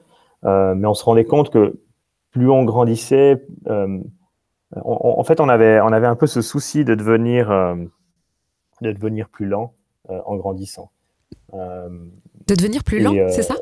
Euh, 0.44 0.74
mais 0.76 0.88
on 0.88 0.94
se 0.94 1.04
rendait 1.04 1.26
compte 1.26 1.52
que 1.52 1.80
plus 2.32 2.50
on 2.50 2.64
grandissait, 2.64 3.46
euh, 3.68 4.00
en 4.84 5.24
fait, 5.24 5.42
on 5.42 5.50
avait, 5.50 5.82
on 5.82 5.92
avait 5.92 6.08
un 6.08 6.16
peu 6.16 6.28
ce 6.28 6.42
souci 6.42 6.86
de 6.86 6.96
devenir, 6.96 7.52
euh, 7.52 7.76
de 8.82 8.92
devenir 8.92 9.28
plus 9.30 9.46
lent 9.46 9.74
en 10.08 10.36
grandissant. 10.38 10.92
de 11.54 12.56
devenir 12.56 12.84
plus 12.84 13.00
lent, 13.00 13.14
c'est 13.30 13.44
ça? 13.44 13.56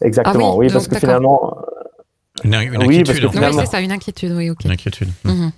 Exactement, 0.00 0.52
ah 0.52 0.56
oui, 0.56 0.68
parce 0.72 0.88
que 0.88 0.96
finalement. 0.96 1.56
Une, 2.44 2.54
oui, 2.86 3.02
parce 3.04 3.18
que 3.18 3.28
finalement, 3.28 3.58
oui, 3.58 3.64
c'est 3.64 3.70
ça, 3.70 3.80
une 3.80 3.90
inquiétude, 3.90 4.32
oui, 4.32 4.50
ok. 4.50 4.64
Une 4.64 4.70
inquiétude. 4.72 5.08
Mhm. 5.24 5.50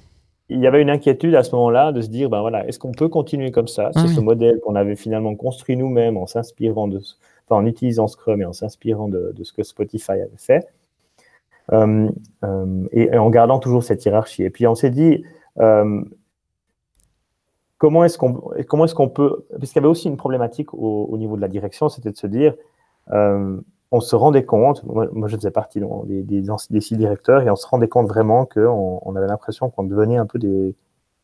Il 0.50 0.59
y 0.59 0.66
avait 0.66 0.83
une 0.83 0.90
inquiétude 0.90 1.37
à 1.37 1.45
ce 1.45 1.54
moment-là 1.54 1.92
de 1.92 2.00
se 2.00 2.09
dire, 2.09 2.28
ben 2.28 2.40
voilà, 2.40 2.66
est-ce 2.66 2.80
qu'on 2.80 2.90
peut 2.90 3.09
continuer 3.09 3.52
comme 3.52 3.69
ça, 3.69 3.92
ah 3.95 4.07
ce 4.09 4.21
modèle 4.21 4.59
qu'on 4.61 4.75
avait 4.75 4.97
finalement 4.97 5.37
construit 5.37 5.76
nous-mêmes 5.76 6.16
en 6.16 6.26
s'inspirant 6.26 6.88
de, 6.88 7.00
en 7.49 7.64
utilisant 7.66 8.09
Scrum 8.09 8.42
et 8.42 8.45
en 8.45 8.52
s'inspirant 8.52 9.09
de, 9.09 9.33
ce 9.42 9.52
que 9.52 9.62
Spotify 9.62 10.12
avait 10.12 10.30
fait, 10.37 10.66
euh, 11.73 12.11
euh, 12.45 12.88
et, 12.90 13.16
en 13.16 13.30
gardant 13.30 13.61
toujours 13.61 13.85
cette 13.85 14.04
hiérarchie. 14.04 14.42
Et 14.42 14.50
puis 14.50 14.66
on 14.66 14.75
s'est 14.75 14.90
dit, 14.90 15.25
euh, 15.61 16.02
comment 17.78 18.04
est-ce 18.04 18.19
qu'on 18.19 18.40
comment 18.66 18.87
est-ce 18.87 18.95
qu'on 18.95 19.09
peut, 19.09 19.47
parce 19.50 19.69
qu'il 19.71 19.76
y 19.76 19.85
avait 19.85 19.88
aussi 19.88 20.09
une 20.09 20.16
problématique 20.16 20.75
au, 20.75 21.16
niveau 21.16 21.37
de 21.37 21.40
la 21.40 21.49
direction, 21.49 21.88
c'était 21.88 22.11
de 22.11 22.16
se 22.16 22.26
dire, 22.26 22.54
on 23.92 24.00
se 24.00 24.14
rendait 24.14 24.44
compte, 24.44 24.85
moi, 24.85 25.09
je 25.26 25.37
faisais 25.37 25.50
partie 25.50 25.80
des, 26.06 26.23
des, 26.23 26.80
six 26.80 26.97
directeurs, 26.97 27.42
et 27.42 27.50
on 27.50 27.56
se 27.56 27.66
rendait 27.66 27.88
compte 27.88 28.06
vraiment 28.06 28.47
qu'on 28.47 29.00
on 29.04 29.16
avait 29.16 29.26
l'impression 29.26 29.68
qu'on 29.70 29.82
devenait 29.82 30.16
un 30.16 30.26
peu 30.26 30.38
des, 30.38 30.75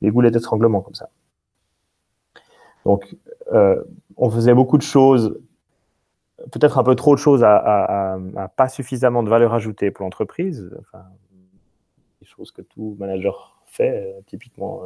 des 0.02 0.10
goulets 0.10 0.30
d'étranglement 0.30 0.80
comme 0.80 0.94
ça. 0.94 1.08
Donc, 2.84 3.16
on 4.16 4.30
faisait 4.30 4.54
beaucoup 4.54 4.78
de 4.78 4.82
choses 4.82 5.38
peut-être 6.50 6.78
un 6.78 6.84
peu 6.84 6.94
trop 6.94 7.14
de 7.14 7.20
choses 7.20 7.42
à, 7.44 8.18
pas 8.56 8.68
suffisamment 8.68 9.22
de 9.22 9.28
valeur 9.28 9.54
ajoutée 9.54 9.90
pour 9.90 10.04
l'entreprise. 10.04 10.70
Des 12.20 12.26
choses 12.26 12.50
que 12.50 12.62
tout 12.62 12.96
manager 12.98 13.56
fait, 13.66 13.90
euh, 13.90 14.20
typiquement. 14.26 14.82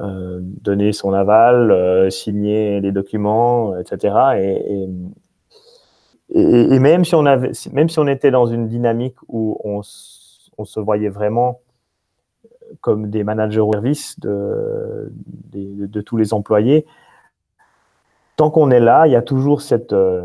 Euh, 0.00 0.38
donner 0.40 0.92
son 0.92 1.12
aval, 1.12 2.12
signer 2.12 2.80
les 2.80 2.92
documents, 2.92 3.76
etc. 3.76 4.14
Et, 4.36 4.82
et, 4.82 4.88
même 6.34 7.04
si 7.04 7.14
on 7.14 7.26
avait, 7.26 7.52
même 7.72 7.88
si 7.88 7.98
on 7.98 8.06
était 8.06 8.30
dans 8.30 8.46
une 8.46 8.68
dynamique 8.68 9.16
où 9.28 9.58
on, 9.64 9.80
on 10.58 10.64
se 10.64 10.80
voyait 10.80 11.08
vraiment 11.08 11.60
comme 12.80 13.10
des 13.10 13.24
managers 13.24 13.60
au 13.60 13.72
service 13.72 14.18
de, 14.20 15.10
tous 16.04 16.16
les 16.16 16.34
employés, 16.34 16.86
tant 18.36 18.50
qu'on 18.50 18.70
est 18.70 18.80
là, 18.80 19.06
il 19.06 19.12
y 19.12 19.16
a 19.16 19.22
toujours 19.22 19.62
cette. 19.62 19.92
Euh, 19.92 20.22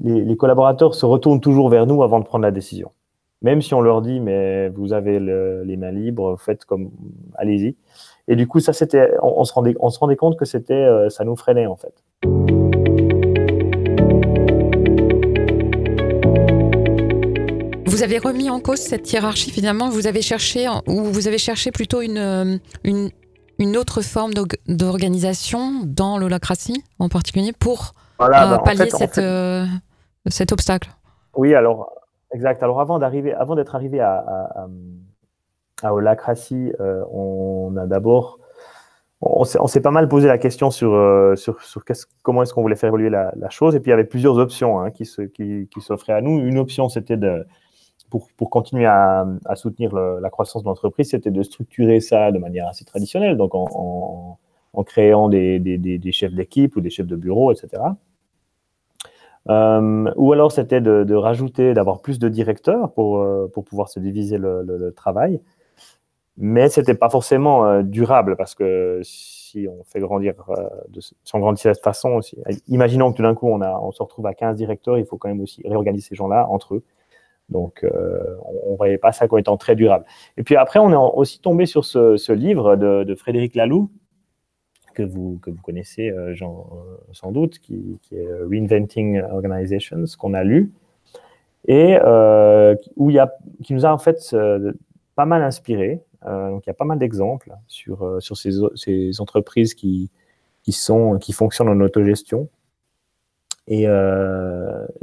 les, 0.00 0.36
collaborateurs 0.36 0.94
se 0.94 1.06
retournent 1.06 1.40
toujours 1.40 1.68
vers 1.68 1.86
nous 1.86 2.02
avant 2.02 2.18
de 2.18 2.24
prendre 2.24 2.42
la 2.42 2.50
décision. 2.50 2.90
Même 3.40 3.62
si 3.62 3.74
on 3.74 3.80
leur 3.80 4.02
dit, 4.02 4.20
mais 4.20 4.68
vous 4.68 4.92
avez 4.92 5.18
les 5.18 5.76
mains 5.76 5.90
libres, 5.90 6.36
faites 6.38 6.64
comme, 6.64 6.90
allez-y. 7.36 7.76
Et 8.28 8.36
du 8.36 8.46
coup, 8.46 8.60
ça, 8.60 8.72
c'était, 8.72 9.12
on, 9.22 9.44
se 9.44 9.52
rendait, 9.52 9.74
on 9.80 9.90
se 9.90 9.98
rendait 9.98 10.16
compte 10.16 10.36
que 10.36 10.44
c'était, 10.44 10.74
euh, 10.74 11.08
ça 11.08 11.24
nous 11.24 11.34
freinait 11.34 11.66
en 11.66 11.76
fait. 11.76 11.94
Vous 18.02 18.06
avez 18.06 18.18
remis 18.18 18.50
en 18.50 18.58
cause 18.58 18.80
cette 18.80 19.12
hiérarchie 19.12 19.52
finalement. 19.52 19.88
Vous 19.88 20.08
avez 20.08 20.22
cherché 20.22 20.66
ou 20.88 21.04
vous 21.04 21.28
avez 21.28 21.38
cherché 21.38 21.70
plutôt 21.70 22.00
une, 22.00 22.18
euh, 22.18 22.56
une, 22.82 23.10
une 23.60 23.76
autre 23.76 24.02
forme 24.02 24.32
d'organisation 24.66 25.82
dans 25.84 26.18
l'holacratie 26.18 26.82
en 26.98 27.08
particulier 27.08 27.52
pour 27.56 27.94
euh, 28.20 28.26
bah, 28.28 28.60
pallier 28.64 28.90
cette, 28.90 29.18
euh, 29.18 29.66
cet 30.26 30.50
obstacle? 30.50 30.90
Oui, 31.36 31.54
alors 31.54 31.92
exact. 32.34 32.64
Alors 32.64 32.80
avant 32.80 32.98
d'arriver, 32.98 33.34
avant 33.34 33.54
d'être 33.54 33.76
arrivé 33.76 34.00
à, 34.00 34.14
à, 34.16 34.66
à 35.84 35.94
holacratie, 35.94 36.72
on 37.08 37.76
a 37.76 37.86
d'abord 37.86 38.40
on 39.20 39.44
s'est 39.44 39.80
pas 39.80 39.92
mal 39.92 40.08
posé 40.08 40.26
la 40.26 40.38
question 40.38 40.72
sur, 40.72 40.90
sur, 41.36 41.62
sur 41.62 41.84
comment 42.24 42.42
est-ce 42.42 42.52
qu'on 42.52 42.62
voulait 42.62 42.74
faire 42.74 42.88
évoluer 42.88 43.10
la, 43.10 43.32
la, 43.36 43.50
chose. 43.50 43.76
Et 43.76 43.78
puis, 43.78 43.90
il 43.90 43.92
y 43.92 43.94
avait 43.94 44.02
plusieurs 44.02 44.38
options 44.38 44.80
hein, 44.80 44.90
qui 44.90 45.04
s'offraient 45.04 45.30
qui, 45.30 46.10
à 46.10 46.20
nous. 46.20 46.40
Une 46.40 46.58
option, 46.58 46.88
c'était 46.88 47.16
de, 47.16 47.46
pour, 48.36 48.50
continuer 48.50 48.86
à, 48.86 49.26
soutenir 49.54 49.94
la 49.94 50.30
croissance 50.30 50.62
de 50.62 50.68
l'entreprise, 50.68 51.10
c'était 51.10 51.30
de 51.30 51.42
structurer 51.42 52.00
ça 52.00 52.30
de 52.30 52.38
manière 52.38 52.68
assez 52.68 52.84
traditionnelle, 52.84 53.36
donc 53.36 53.54
en, 53.54 54.38
créant 54.84 55.28
des, 55.28 56.12
chefs 56.12 56.34
d'équipe 56.34 56.76
ou 56.76 56.80
des 56.80 56.90
chefs 56.90 57.06
de 57.06 57.16
bureau, 57.16 57.52
etc. 57.52 57.82
Euh, 59.48 60.12
ou 60.16 60.32
alors 60.32 60.52
c'était 60.52 60.80
de, 60.80 61.14
rajouter, 61.14 61.74
d'avoir 61.74 62.00
plus 62.00 62.18
de 62.18 62.28
directeurs 62.28 62.92
pour, 62.92 63.18
euh, 63.18 63.48
pouvoir 63.48 63.88
se 63.88 63.98
diviser 63.98 64.36
le, 64.38 64.92
travail. 64.94 65.40
Mais 66.38 66.68
ce 66.68 66.80
n'était 66.80 66.94
pas 66.94 67.10
forcément 67.10 67.66
euh, 67.66 67.82
durable 67.82 68.36
parce 68.36 68.54
que 68.54 69.00
si 69.04 69.66
on 69.68 69.84
fait 69.84 70.00
grandir, 70.00 70.34
si 71.24 71.34
on 71.34 71.40
grandit 71.40 71.62
de 71.62 71.72
cette 71.74 71.82
façon, 71.82 72.10
aussi, 72.10 72.38
imaginons 72.68 73.12
que 73.12 73.18
tout 73.18 73.22
d'un 73.22 73.34
coup 73.34 73.48
on 73.48 73.92
se 73.92 74.02
retrouve 74.02 74.26
à 74.26 74.34
15 74.34 74.56
directeurs, 74.56 74.98
il 74.98 75.04
faut 75.06 75.18
quand 75.18 75.28
même 75.28 75.40
aussi 75.40 75.62
réorganiser 75.66 76.08
ces 76.08 76.14
gens-là 76.14 76.46
entre 76.48 76.76
eux. 76.76 76.82
Donc, 77.52 77.84
euh, 77.84 78.36
on 78.66 78.72
ne 78.72 78.76
voyait 78.76 78.98
pas 78.98 79.12
ça 79.12 79.28
comme 79.28 79.38
étant 79.38 79.56
très 79.56 79.76
durable. 79.76 80.04
Et 80.36 80.42
puis 80.42 80.56
après, 80.56 80.80
on 80.80 80.90
est 80.90 80.96
aussi 81.14 81.40
tombé 81.40 81.66
sur 81.66 81.84
ce, 81.84 82.32
livre 82.32 82.76
de, 82.76 83.14
Frédéric 83.14 83.54
Laloux, 83.54 83.90
que 84.94 85.02
vous, 85.02 85.38
que 85.40 85.50
vous 85.50 85.62
connaissez 85.62 86.10
euh, 86.10 86.32
euh, 86.32 86.54
sans 87.12 87.30
doute, 87.30 87.60
qui, 87.60 87.98
est 88.10 88.26
Reinventing 88.50 89.22
Organizations, 89.22 90.04
qu'on 90.18 90.34
a 90.34 90.42
lu, 90.42 90.72
et 91.68 91.96
où 92.96 93.10
y 93.10 93.18
a, 93.18 93.32
qui 93.62 93.74
nous 93.74 93.86
a 93.86 93.92
en 93.92 93.98
fait 93.98 94.34
pas 95.14 95.26
mal 95.26 95.42
inspiré. 95.42 96.00
donc, 96.24 96.66
il 96.66 96.68
y 96.68 96.70
a 96.70 96.74
pas 96.74 96.84
mal 96.84 96.98
d'exemples 96.98 97.52
sur, 97.68 98.16
sur 98.20 98.36
ces, 98.36 98.50
ces, 98.74 99.20
entreprises 99.20 99.74
qui, 99.74 100.10
qui, 100.62 100.72
sont, 100.72 101.18
qui 101.18 101.32
fonctionnent 101.32 101.68
en 101.68 101.80
autogestion. 101.80 102.48
Et, 103.68 103.84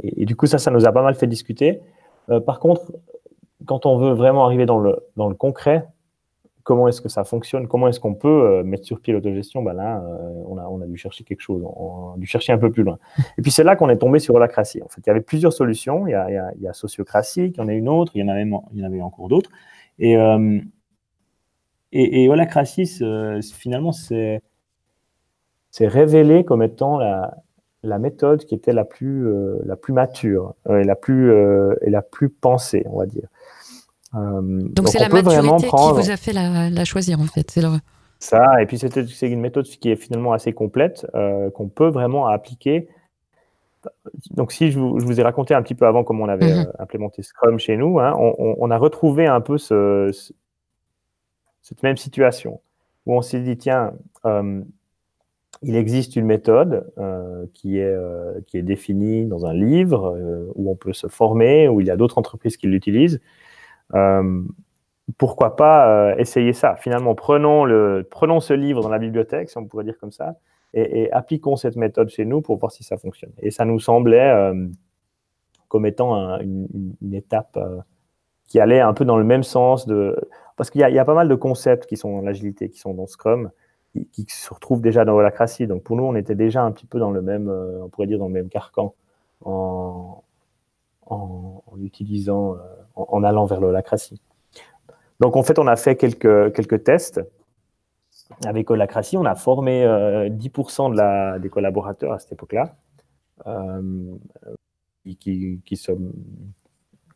et, 0.02 0.26
du 0.26 0.36
coup, 0.36 0.46
ça, 0.46 0.58
ça 0.58 0.70
nous 0.70 0.84
a 0.84 0.92
pas 0.92 1.02
mal 1.02 1.14
fait 1.14 1.26
discuter. 1.26 1.80
Euh, 2.28 2.40
par 2.40 2.60
contre, 2.60 2.92
quand 3.66 3.86
on 3.86 3.96
veut 3.96 4.12
vraiment 4.12 4.44
arriver 4.44 4.66
dans 4.66 4.78
le, 4.78 4.98
dans 5.16 5.28
le 5.28 5.34
concret, 5.34 5.86
comment 6.62 6.88
est-ce 6.88 7.00
que 7.00 7.08
ça 7.08 7.24
fonctionne, 7.24 7.66
comment 7.66 7.88
est-ce 7.88 8.00
qu'on 8.00 8.14
peut 8.14 8.28
euh, 8.28 8.62
mettre 8.62 8.84
sur 8.84 9.00
pied 9.00 9.12
l'autogestion, 9.12 9.62
ben 9.62 9.72
là, 9.72 10.02
euh, 10.02 10.42
on, 10.46 10.58
a, 10.58 10.66
on, 10.68 10.80
a, 10.80 10.86
dû 10.86 10.96
chercher 10.96 11.24
quelque 11.24 11.40
chose, 11.40 11.62
on 11.64 12.14
a 12.14 12.18
dû 12.18 12.26
chercher 12.26 12.52
un 12.52 12.58
peu 12.58 12.70
plus 12.70 12.82
loin. 12.82 12.98
Et 13.38 13.42
puis 13.42 13.50
c'est 13.50 13.64
là 13.64 13.76
qu'on 13.76 13.88
est 13.88 13.98
tombé 13.98 14.18
sur 14.18 14.34
holacratie. 14.34 14.82
En 14.82 14.88
fait, 14.88 15.00
il 15.04 15.06
y 15.08 15.10
avait 15.10 15.20
plusieurs 15.20 15.52
solutions. 15.52 16.06
Il 16.06 16.10
y 16.10 16.14
a, 16.14 16.52
il 16.56 16.62
y 16.62 16.68
a, 16.68 16.72
sociocratie, 16.72 17.46
il 17.46 17.56
y 17.56 17.60
en 17.60 17.68
a 17.68 17.72
une 17.72 17.88
autre, 17.88 18.12
il 18.14 18.20
y 18.20 18.24
en 18.24 18.28
avait, 18.28 18.44
il 18.72 18.78
y 18.78 18.82
en 18.82 18.86
avait 18.86 19.00
encore 19.00 19.28
d'autres. 19.28 19.50
Et, 19.98 20.14
et, 21.92 22.22
et 22.22 22.28
holacratie, 22.28 22.86
finalement, 23.54 23.92
c'est 23.92 24.40
révélé 25.78 26.44
comme 26.44 26.62
étant 26.62 26.98
la, 26.98 27.36
la 27.82 27.98
méthode 27.98 28.44
qui 28.44 28.54
était 28.54 28.72
la 28.72 28.84
plus, 28.84 29.26
euh, 29.26 29.58
la 29.64 29.76
plus 29.76 29.92
mature 29.92 30.54
euh, 30.68 30.80
et, 30.80 30.84
la 30.84 30.96
plus, 30.96 31.30
euh, 31.30 31.74
et 31.82 31.90
la 31.90 32.02
plus 32.02 32.28
pensée, 32.28 32.84
on 32.86 32.98
va 32.98 33.06
dire. 33.06 33.28
donc 34.12 34.88
c'est 34.88 34.98
la 34.98 35.08
maturité 35.08 35.68
qui 35.68 35.92
vous 35.92 36.10
a 36.10 36.16
fait 36.16 36.32
la, 36.32 36.84
choisir 36.84 37.20
en 37.20 37.24
fait. 37.24 37.50
C'est 37.50 37.62
Ça, 38.18 38.60
et 38.62 38.66
puis 38.66 38.78
c'est 38.78 39.30
une 39.30 39.40
méthode 39.40 39.64
qui 39.64 39.90
est 39.90 39.96
finalement 39.96 40.32
assez 40.32 40.52
complète, 40.52 41.06
qu'on 41.54 41.68
peut 41.68 41.88
vraiment 41.88 42.26
appliquer. 42.26 42.88
Donc 44.32 44.52
si 44.52 44.70
je 44.70 44.78
vous, 44.78 45.20
ai 45.20 45.22
raconté 45.22 45.54
un 45.54 45.62
petit 45.62 45.74
peu 45.74 45.86
avant 45.86 46.04
comment 46.04 46.24
on 46.24 46.28
avait 46.28 46.54
mhm. 46.54 46.72
implémenté 46.78 47.22
Scrum 47.22 47.58
chez 47.58 47.78
nous, 47.78 47.98
hein, 47.98 48.14
on, 48.18 48.70
a 48.70 48.76
retrouvé 48.76 49.26
un 49.26 49.40
peu 49.40 49.56
ce, 49.56 50.10
cette 51.62 51.82
même 51.82 51.96
situation 51.96 52.60
où 53.06 53.16
on 53.16 53.22
s'est 53.22 53.40
dit, 53.40 53.56
tiens, 53.56 53.94
il 55.62 55.76
existe 55.76 56.16
une 56.16 56.24
méthode 56.24 56.90
euh, 56.98 57.46
qui, 57.52 57.78
est, 57.78 57.84
euh, 57.84 58.40
qui 58.46 58.56
est 58.56 58.62
définie 58.62 59.26
dans 59.26 59.44
un 59.44 59.52
livre 59.52 60.16
euh, 60.16 60.50
où 60.54 60.70
on 60.70 60.74
peut 60.74 60.94
se 60.94 61.06
former, 61.06 61.68
où 61.68 61.80
il 61.80 61.86
y 61.86 61.90
a 61.90 61.96
d'autres 61.96 62.18
entreprises 62.18 62.56
qui 62.56 62.66
l'utilisent. 62.66 63.20
pourquoi 65.18 65.56
pas 65.56 66.14
essayer 66.18 66.52
ça? 66.52 66.76
Finalement, 66.76 67.14
prenons, 67.14 67.64
le, 67.64 68.06
prenons 68.10 68.40
ce 68.40 68.54
livre 68.54 68.82
dans 68.82 68.88
la 68.88 68.98
bibliothèque, 68.98 69.50
si 69.50 69.58
on 69.58 69.66
pourrait 69.66 69.84
dire 69.84 69.98
comme 69.98 70.12
ça, 70.12 70.36
et, 70.72 71.10
appliquons 71.12 71.56
cette 71.56 71.76
méthode 71.76 72.08
chez 72.08 72.24
nous 72.24 72.40
pour 72.40 72.56
voir 72.56 72.70
si 72.70 72.84
ça 72.84 72.96
fonctionne. 72.96 73.32
Et 73.38 73.50
ça 73.50 73.64
nous 73.64 73.80
semblait 73.80 74.52
comme 75.68 75.84
étant 75.84 76.38
une, 76.38 76.68
étape 77.12 77.58
qui 78.46 78.60
allait 78.60 78.80
un 78.80 78.94
peu 78.94 79.04
dans 79.04 79.18
le 79.18 79.24
même 79.24 79.42
sens 79.42 79.86
de... 79.86 80.16
Parce 80.56 80.70
qu'il 80.70 80.80
y, 80.80 80.92
y, 80.92 80.98
a 80.98 81.04
pas 81.04 81.14
mal 81.14 81.28
de 81.28 81.34
concepts 81.34 81.86
qui 81.86 81.96
sont 81.96 82.16
dans 82.16 82.22
l'agilité, 82.22 82.70
qui 82.70 82.78
sont 82.78 82.94
dans 82.94 83.06
Scrum, 83.06 83.50
qui, 83.92 84.26
se 84.28 84.52
retrouve 84.52 84.80
déjà 84.80 85.04
dans 85.04 85.12
l'holacratie. 85.12 85.66
Donc 85.66 85.82
pour 85.82 85.96
nous, 85.96 86.04
on 86.04 86.14
était 86.14 86.34
déjà 86.34 86.62
un 86.62 86.72
petit 86.72 86.86
peu 86.86 86.98
dans 86.98 87.10
le 87.10 87.22
même, 87.22 87.48
euh, 87.48 87.82
on 87.82 87.88
pourrait 87.88 88.06
dire 88.06 88.18
dans 88.18 88.28
le 88.28 88.32
même 88.32 88.48
carcan 88.48 88.94
en, 89.44 90.22
en, 91.06 91.62
utilisant, 91.80 92.54
euh, 92.54 92.58
en, 92.94 93.24
allant 93.24 93.46
vers 93.46 93.60
l'holacratie. 93.60 94.20
Donc 95.18 95.36
en 95.36 95.42
fait, 95.42 95.58
on 95.58 95.66
a 95.66 95.76
fait 95.76 95.96
quelques, 95.96 96.52
quelques 96.54 96.84
tests 96.84 97.20
avec 98.44 98.70
holacratie. 98.70 99.16
On 99.16 99.24
a 99.24 99.34
formé 99.34 99.84
10% 99.84 99.86
euh, 99.86 100.90
de 100.90 100.96
la, 100.96 101.38
des 101.38 101.48
collaborateurs 101.48 102.12
à 102.12 102.18
cette 102.18 102.32
époque-là. 102.32 102.76
Qui, 105.18 105.62
qui, 105.64 105.76
sont, 105.76 105.98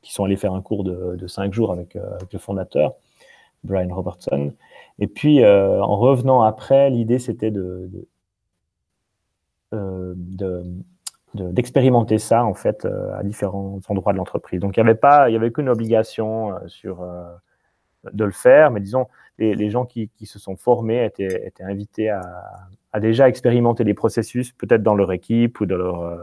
qui 0.01 0.13
sont 0.13 0.25
allés 0.25 0.37
faire 0.37 0.55
un 0.55 0.63
cours 0.63 0.85
de, 0.85 1.17
de 1.17 1.27
5 1.27 1.53
jours 1.53 1.71
avec 1.71 1.95
le 1.95 2.39
fondateur, 2.39 2.95
Brian 3.65 3.95
Robertson. 3.95 4.53
Et 4.99 5.07
puis, 5.07 5.43
euh, 5.43 5.83
en 5.83 5.97
revenant 5.97 6.43
après, 6.43 6.91
l'idée, 6.91 7.19
c'était 7.19 7.53
euh, 9.73 10.15
d'expérimenter 11.35 12.19
ça 12.19 12.45
en 12.45 12.55
fait 12.55 12.85
euh, 12.85 13.17
à 13.19 13.25
différents 13.25 13.81
endroits 13.89 14.13
de 14.13 14.19
l'entreprise. 14.19 14.61
Donc 14.61 14.77
il 14.77 14.83
n'y 14.83 14.89
avait 14.89 14.99
avait 15.03 15.51
qu'une 15.51 15.69
obligation 15.69 16.53
de 18.13 18.25
le 18.25 18.31
faire, 18.31 18.71
mais 18.71 18.81
disons 18.81 19.07
les, 19.39 19.71
gens 19.71 19.85
qui, 19.85 20.11
se 20.25 20.39
sont 20.39 20.55
formés 20.55 21.05
étaient, 21.05 21.53
invités 21.61 22.11
à, 22.11 23.01
déjà 23.01 23.29
expérimenter 23.29 23.83
les 23.83 23.95
processus, 23.95 24.53
peut-être 24.53 24.85
dans 24.85 24.95
leur 24.95 25.11
équipe 25.11 25.61
ou 25.61 25.67
dans 25.67 26.19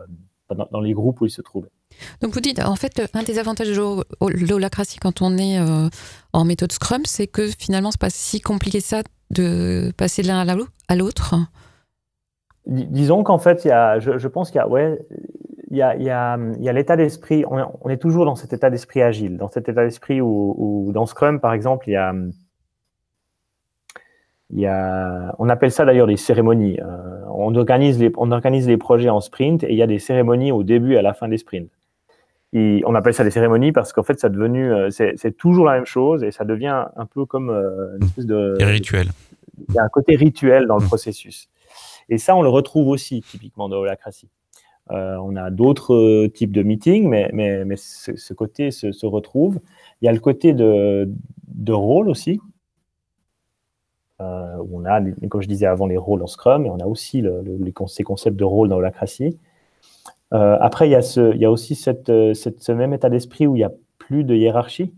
dans, 0.55 0.81
les 0.81 0.93
groupes 0.93 1.21
où 1.21 1.25
ils 1.25 1.31
se 1.31 1.41
trouvaient. 1.41 1.71
Donc 2.21 2.33
vous 2.33 2.39
dites, 2.39 2.59
en 2.59 2.75
fait, 2.75 3.01
un 3.13 3.23
des 3.23 3.39
avantages 3.39 3.69
de 3.69 4.45
l'holacratie 4.47 4.99
quand 4.99 5.21
on 5.21 5.37
est 5.37 5.59
euh, 5.59 5.89
en 6.33 6.45
méthode 6.45 6.71
Scrum, 6.71 7.01
c'est 7.05 7.27
que 7.27 7.47
finalement, 7.57 7.91
c'est 7.91 8.01
pas 8.01 8.09
si 8.09 8.41
compliqué 8.41 8.79
ça 8.79 9.03
de 9.29 9.91
passer 9.97 10.21
de 10.21 10.27
l'un 10.27 10.45
à 10.87 10.95
l'autre. 10.95 11.35
Disons 12.67 13.23
qu'en 13.23 13.39
fait, 13.39 13.65
y 13.65 13.71
a, 13.71 13.99
je, 13.99 14.27
pense 14.27 14.51
qu'il 14.51 14.59
y 14.59 14.61
a, 14.61 14.67
ouais, 14.67 14.99
il 15.71 15.77
y 15.77 15.81
a, 16.09 16.37
l'état 16.73 16.95
d'esprit. 16.95 17.43
On, 17.49 17.89
est 17.89 17.97
toujours 17.97 18.25
dans 18.25 18.35
cet 18.35 18.53
état 18.53 18.69
d'esprit 18.69 19.01
agile, 19.01 19.37
dans 19.37 19.47
cet 19.47 19.69
état 19.69 19.83
d'esprit 19.83 20.21
où, 20.21 20.91
dans 20.93 21.05
Scrum, 21.05 21.39
par 21.39 21.53
exemple, 21.53 21.89
il 21.89 21.93
y 21.93 21.97
a 21.97 22.13
y 24.53 24.65
a, 24.65 25.33
on 25.39 25.49
appelle 25.49 25.71
ça 25.71 25.85
d'ailleurs 25.85 26.07
des 26.07 26.17
cérémonies. 26.17 26.77
Euh, 26.81 27.21
on, 27.33 27.55
organise 27.55 27.99
les, 27.99 28.11
on 28.17 28.31
organise 28.31 28.67
les 28.67 28.77
projets 28.77 29.09
en 29.09 29.21
sprint 29.21 29.63
et 29.63 29.71
il 29.71 29.77
y 29.77 29.81
a 29.81 29.87
des 29.87 29.99
cérémonies 29.99 30.51
au 30.51 30.63
début 30.63 30.93
et 30.93 30.97
à 30.97 31.01
la 31.01 31.13
fin 31.13 31.27
des 31.27 31.37
sprints. 31.37 31.71
On 32.53 32.95
appelle 32.95 33.13
ça 33.13 33.23
des 33.23 33.31
cérémonies 33.31 33.71
parce 33.71 33.93
qu'en 33.93 34.03
fait, 34.03 34.19
ça 34.19 34.29
devenu, 34.29 34.71
c'est 34.91 35.37
toujours 35.37 35.65
la 35.65 35.73
même 35.73 35.85
chose 35.85 36.23
et 36.23 36.31
ça 36.31 36.45
devient 36.45 36.85
un 36.95 37.05
peu 37.05 37.25
comme 37.25 37.49
une 37.49 38.03
espèce 38.05 38.25
de. 38.25 38.57
rituel. 38.59 39.07
Il 39.69 39.75
y 39.75 39.79
a 39.79 39.83
un 39.83 39.89
côté 39.89 40.15
rituel 40.15 40.67
dans 40.67 40.77
le 40.77 40.85
processus. 40.85 41.49
Et 42.09 42.17
ça, 42.17 42.35
on 42.35 42.41
le 42.41 42.49
retrouve 42.49 42.87
aussi 42.87 43.21
typiquement 43.21 43.69
dans 43.69 43.77
l'holacratie. 43.77 44.29
Euh, 44.91 45.15
on 45.23 45.35
a 45.35 45.49
d'autres 45.49 46.27
types 46.27 46.51
de 46.51 46.63
meetings, 46.63 47.07
mais, 47.07 47.29
mais, 47.33 47.63
mais 47.63 47.75
ce, 47.77 48.33
côté 48.33 48.71
se, 48.71 49.05
retrouve. 49.05 49.59
Il 50.01 50.05
y 50.05 50.09
a 50.09 50.11
le 50.11 50.19
côté 50.19 50.53
de, 50.53 51.09
de 51.47 51.73
rôle 51.73 52.09
aussi, 52.09 52.41
euh, 54.19 54.57
où 54.57 54.81
on 54.81 54.85
a, 54.85 55.01
comme 55.29 55.41
je 55.41 55.47
disais 55.47 55.67
avant, 55.67 55.87
les 55.87 55.97
rôles 55.97 56.23
en 56.23 56.27
Scrum, 56.27 56.65
et 56.65 56.69
on 56.69 56.79
a 56.79 56.85
aussi 56.85 57.21
le, 57.21 57.43
ces 57.87 58.03
concepts 58.03 58.35
de 58.35 58.43
rôle 58.43 58.67
dans 58.67 58.75
l'holacratie. 58.77 59.37
Euh, 60.33 60.57
après, 60.61 60.87
il 60.87 60.91
y 60.91 60.95
a, 60.95 61.01
ce, 61.01 61.33
il 61.33 61.41
y 61.41 61.45
a 61.45 61.51
aussi 61.51 61.75
cette, 61.75 62.11
cette, 62.33 62.61
ce 62.61 62.71
même 62.71 62.93
état 62.93 63.09
d'esprit 63.09 63.47
où 63.47 63.55
il 63.55 63.59
n'y 63.59 63.65
a 63.65 63.71
plus 63.97 64.23
de 64.23 64.35
hiérarchie. 64.35 64.93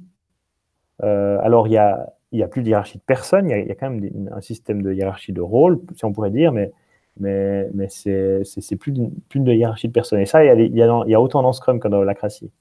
Euh, 1.03 1.39
alors, 1.41 1.67
il 1.67 1.73
y 1.73 1.77
a, 1.77 2.47
plus 2.47 2.61
de 2.63 2.69
hiérarchie 2.69 2.97
de 2.97 3.03
personnes, 3.03 3.49
il 3.49 3.51
y 3.51 3.53
a, 3.53 3.59
il 3.59 3.67
y 3.67 3.71
a 3.71 3.75
quand 3.75 3.89
même 3.89 4.29
un 4.33 4.41
système 4.41 4.81
de 4.81 4.93
hiérarchie 4.93 5.33
de 5.33 5.41
rôle, 5.41 5.79
si 5.95 6.05
on 6.05 6.13
pourrait 6.13 6.31
dire, 6.31 6.51
mais 6.51 6.71
mais, 7.19 7.69
mais 7.73 7.89
c'est 7.89 8.75
plus 8.79 8.91
d'une 8.91 9.11
de 9.35 9.53
hiérarchie 9.53 9.87
de 9.87 9.93
personnes. 9.93 10.19
Et 10.19 10.25
ça, 10.25 10.43
il 10.43 10.47
y 10.47 10.49
a, 10.49 10.55
il 10.55 11.09
y 11.11 11.15
a, 11.15 11.21
autant 11.21 11.43
dans 11.43 11.53
Scrum 11.53 11.79
que 11.79 11.87
dans 11.87 12.01
Lacracy. 12.03 12.51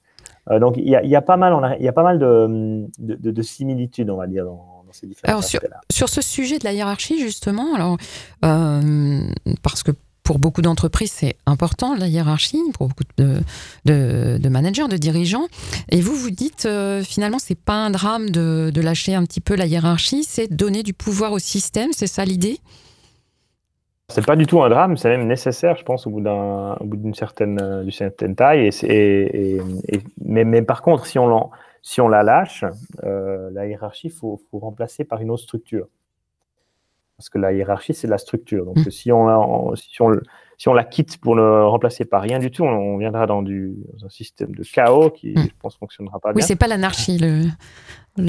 Euh, 0.50 0.58
donc, 0.58 0.74
il 0.76 0.88
y, 0.88 1.16
a, 1.16 1.22
pas 1.22 1.36
mal, 1.36 1.76
il 1.78 1.84
y 1.84 1.88
a 1.88 1.92
pas 1.92 2.02
mal 2.02 2.18
de, 2.18 2.86
de, 2.98 3.30
de, 3.30 3.42
similitudes, 3.42 4.10
on 4.10 4.16
va 4.16 4.26
dire, 4.26 4.44
dans, 4.44 4.82
dans 4.86 4.92
ces 4.92 5.06
différents 5.06 5.30
alors, 5.30 5.44
sur, 5.44 5.60
sur, 5.90 6.08
ce 6.08 6.20
sujet 6.20 6.58
de 6.58 6.64
la 6.64 6.72
hiérarchie, 6.72 7.20
justement, 7.20 7.74
alors, 7.74 7.96
euh, 8.44 9.20
parce 9.62 9.82
que 9.82 9.92
pour 10.32 10.38
beaucoup 10.38 10.62
d'entreprises, 10.62 11.12
c'est 11.12 11.36
important, 11.44 11.94
la 11.94 12.06
hiérarchie, 12.06 12.58
pour 12.72 12.88
beaucoup 12.88 13.04
de, 13.18 14.48
managers, 14.48 14.88
de 14.88 14.96
dirigeants. 14.96 15.46
Et 15.90 16.00
vous, 16.00 16.14
vous 16.14 16.30
dites, 16.30 16.64
euh, 16.64 17.02
finalement, 17.02 17.38
c'est 17.38 17.58
pas 17.58 17.74
un 17.74 17.90
drame 17.90 18.30
de, 18.30 18.80
lâcher 18.80 19.14
un 19.14 19.26
petit 19.26 19.42
peu 19.42 19.54
la 19.54 19.66
hiérarchie, 19.66 20.24
c'est 20.24 20.50
donner 20.50 20.82
du 20.82 20.94
pouvoir 20.94 21.32
au 21.32 21.38
système, 21.38 21.90
c'est 21.92 22.06
ça 22.06 22.24
l'idée? 22.24 22.60
C'est 24.08 24.24
pas 24.24 24.34
du 24.34 24.46
tout 24.46 24.62
un 24.62 24.70
drame, 24.70 24.96
c'est 24.96 25.10
même 25.10 25.26
nécessaire, 25.26 25.76
je 25.76 25.84
pense, 25.84 26.06
au 26.06 26.10
bout 26.10 26.22
bout 26.22 26.96
d'une 26.96 27.12
certaine, 27.12 27.60
euh, 27.60 28.34
taille. 28.34 28.70
Mais, 30.24 30.62
par 30.62 30.80
contre, 30.80 31.04
si 31.04 31.18
on, 31.18 32.08
la 32.08 32.22
lâche, 32.22 32.64
euh, 33.04 33.50
la 33.52 33.66
hiérarchie, 33.66 34.08
faut, 34.08 34.40
faut, 34.50 34.60
remplacer 34.60 35.04
par 35.04 35.20
une 35.20 35.30
autre 35.30 35.42
structure. 35.42 35.88
Parce 37.22 37.30
que 37.30 37.38
la 37.38 37.52
hiérarchie, 37.52 37.94
c'est 37.94 38.08
la 38.08 38.18
structure. 38.18 38.64
Donc, 38.64 38.78
mmh. 38.78 38.90
si, 38.90 39.12
on, 39.12 39.76
si, 39.76 40.02
on, 40.02 40.10
si 40.58 40.68
on 40.68 40.74
la 40.74 40.82
quitte 40.82 41.18
pour 41.18 41.36
le 41.36 41.64
remplacer 41.66 42.04
par 42.04 42.20
rien 42.20 42.40
du 42.40 42.50
tout, 42.50 42.64
on, 42.64 42.96
viendra 42.98 43.28
dans, 43.28 43.42
du, 43.42 43.76
un 44.04 44.08
système 44.08 44.52
de 44.56 44.64
chaos 44.64 45.10
qui, 45.10 45.34
mmh. 45.34 45.42
je 45.42 45.50
pense, 45.60 45.76
fonctionnera 45.76 46.18
pas 46.18 46.32
bien. 46.32 46.42
Oui, 46.42 46.42
c'est 46.42 46.56
pas 46.56 46.66
l'anarchie. 46.66 47.18
Le... 47.18 47.44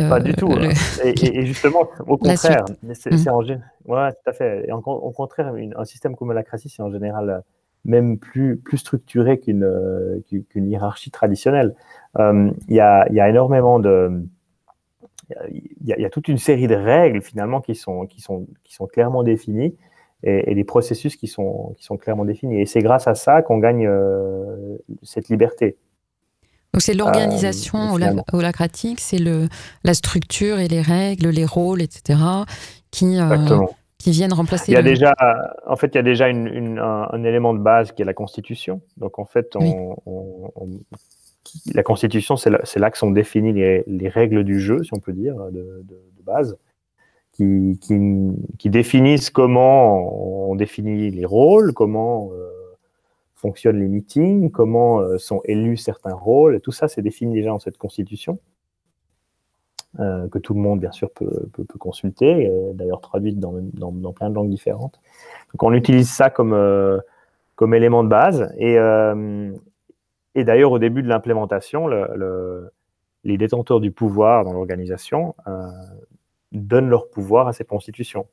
Pas 0.08 0.20
du 0.20 0.34
tout. 0.36 0.52
Hein. 0.52 0.70
Et, 1.04 1.44
justement, 1.48 1.90
au 2.06 2.18
contraire, 2.18 2.66
c'est 2.94 3.12
mm. 3.12 3.30
en 3.30 3.42
ouais, 3.42 4.12
tout 4.12 4.30
à 4.30 4.34
fait. 4.34 4.68
Et 4.68 4.72
au 4.72 4.82
contraire, 5.12 5.52
un 5.76 5.86
système 5.86 6.16
comme 6.16 6.32
la 6.32 6.44
c'est 6.56 6.84
en 6.84 6.92
général 6.92 7.30
euh, 7.32 7.40
même 7.84 8.20
plus, 8.20 8.58
plus 8.58 8.78
structuré 8.78 9.40
qu'une 9.40 9.64
euh, 9.64 10.20
qu'une 10.50 10.70
hiérarchie 10.70 11.10
traditionnelle. 11.10 11.74
Euh, 12.20 12.52
il 12.70 12.76
y, 12.76 12.80
a, 12.80 13.12
y, 13.12 13.20
a, 13.20 13.28
énormément 13.28 13.80
de. 13.80 14.24
Il 15.52 15.88
y, 15.96 16.02
y, 16.02 16.06
a 16.06 16.10
toute 16.10 16.28
une 16.28 16.38
série 16.38 16.68
de 16.68 16.76
règles 16.76 17.22
finalement 17.22 17.62
qui 17.62 17.76
sont, 17.76 18.06
qui 18.06 18.22
sont, 18.22 18.48
qui 18.64 18.74
sont 18.74 18.88
clairement 18.88 19.24
définies 19.24 19.76
et, 20.24 20.52
et 20.52 20.56
des 20.56 20.64
processus 20.64 21.16
qui 21.16 21.28
sont, 21.28 21.74
qui 21.78 21.84
sont 21.84 21.98
clairement 21.98 22.26
définis. 22.26 22.62
Et 22.62 22.66
c'est 22.66 22.82
grâce 22.82 23.08
à 23.08 23.16
ça 23.16 23.42
qu'on 23.42 23.58
gagne 23.58 23.90
cette 25.04 25.30
liberté. 25.30 25.78
Donc 26.74 26.82
c'est 26.82 26.96
l'organisation 26.96 27.98
euh, 28.00 28.16
holacratique, 28.32 29.00
c'est 29.00 29.20
la 29.84 29.94
structure 29.94 30.60
et 30.60 30.68
les 30.68 30.82
règles, 30.82 31.30
les 31.30 31.46
rôles, 31.46 31.84
etc. 31.84 32.20
qui 32.90 33.20
euh, 33.20 33.60
qui 34.00 34.12
viennent 34.12 34.34
remplacer. 34.34 34.72
Il 34.72 34.76
y 34.76 34.78
a 34.78 34.82
déjà, 34.82 35.14
en 35.68 35.78
fait, 35.78 35.88
il 35.94 35.96
y 35.96 36.00
a 36.00 36.04
déjà 36.04 36.28
une, 36.28 36.80
un, 36.80 37.24
élément 37.24 37.54
de 37.54 37.60
base 37.60 37.94
qui 37.94 38.02
est 38.02 38.06
la 38.06 38.14
Constitution. 38.14 38.82
Donc 38.98 39.18
en 39.20 39.24
fait, 39.24 39.56
on, 39.56 39.96
la 41.74 41.84
Constitution, 41.84 42.36
c'est 42.38 42.50
là, 42.50 42.62
là, 42.76 42.92
que 42.92 42.98
sont 42.98 43.12
définies 43.12 43.54
les, 43.54 43.84
les, 43.88 44.10
règles 44.10 44.44
du 44.44 44.60
jeu, 44.60 44.84
si 44.84 44.94
on 44.94 45.00
peut 45.00 45.14
dire, 45.14 45.36
de, 45.52 45.84
base, 46.26 46.58
qui, 47.34 47.80
qui, 48.58 48.70
définissent 48.70 49.30
comment 49.30 50.50
on 50.50 50.56
définit 50.56 51.12
les 51.12 51.26
rôles, 51.26 51.74
comment 51.74 52.32
euh, 52.32 52.50
fonctionnent 53.36 53.80
les 53.80 53.88
meetings, 53.88 54.52
comment 54.52 55.00
euh, 55.00 55.18
sont 55.18 55.42
élus 55.46 55.78
certains 55.78 56.14
rôles, 56.14 56.62
tout 56.62 56.72
ça, 56.72 56.88
c'est 56.88 57.02
défini 57.02 57.34
déjà 57.34 57.50
dans 57.50 57.60
cette 57.60 57.78
constitution, 57.78 58.40
euh, 60.00 60.30
que 60.30 60.40
tout 60.40 60.54
le 60.54 60.62
monde, 60.62 60.80
bien 60.80 60.92
sûr, 60.92 61.12
peut, 61.12 61.50
consulter, 61.78 62.50
d'ailleurs 62.74 63.02
traduite 63.02 63.40
dans, 63.40 64.14
plein 64.14 64.30
de 64.30 64.36
langues 64.36 64.50
différentes. 64.50 65.02
Donc 65.52 65.64
on 65.64 65.74
utilise 65.74 66.10
ça 66.10 66.30
comme, 66.30 66.58
comme 67.56 67.74
élément 67.74 68.04
de 68.04 68.10
base, 68.10 68.54
et, 68.58 68.78
et 70.36 70.44
d'ailleurs 70.44 70.72
au 70.72 70.80
début 70.80 71.04
de 71.04 71.08
l'implémentation, 71.08 71.88
le, 71.88 72.72
les 73.24 73.38
détenteurs 73.38 73.80
du 73.80 73.92
pouvoir 73.92 74.44
dans 74.44 74.54
l'organisation 74.54 75.36
donnent 76.52 76.90
leur 76.90 77.10
pouvoir 77.10 77.48
à 77.48 77.54
cette 77.54 77.68
constitution. 77.68 78.28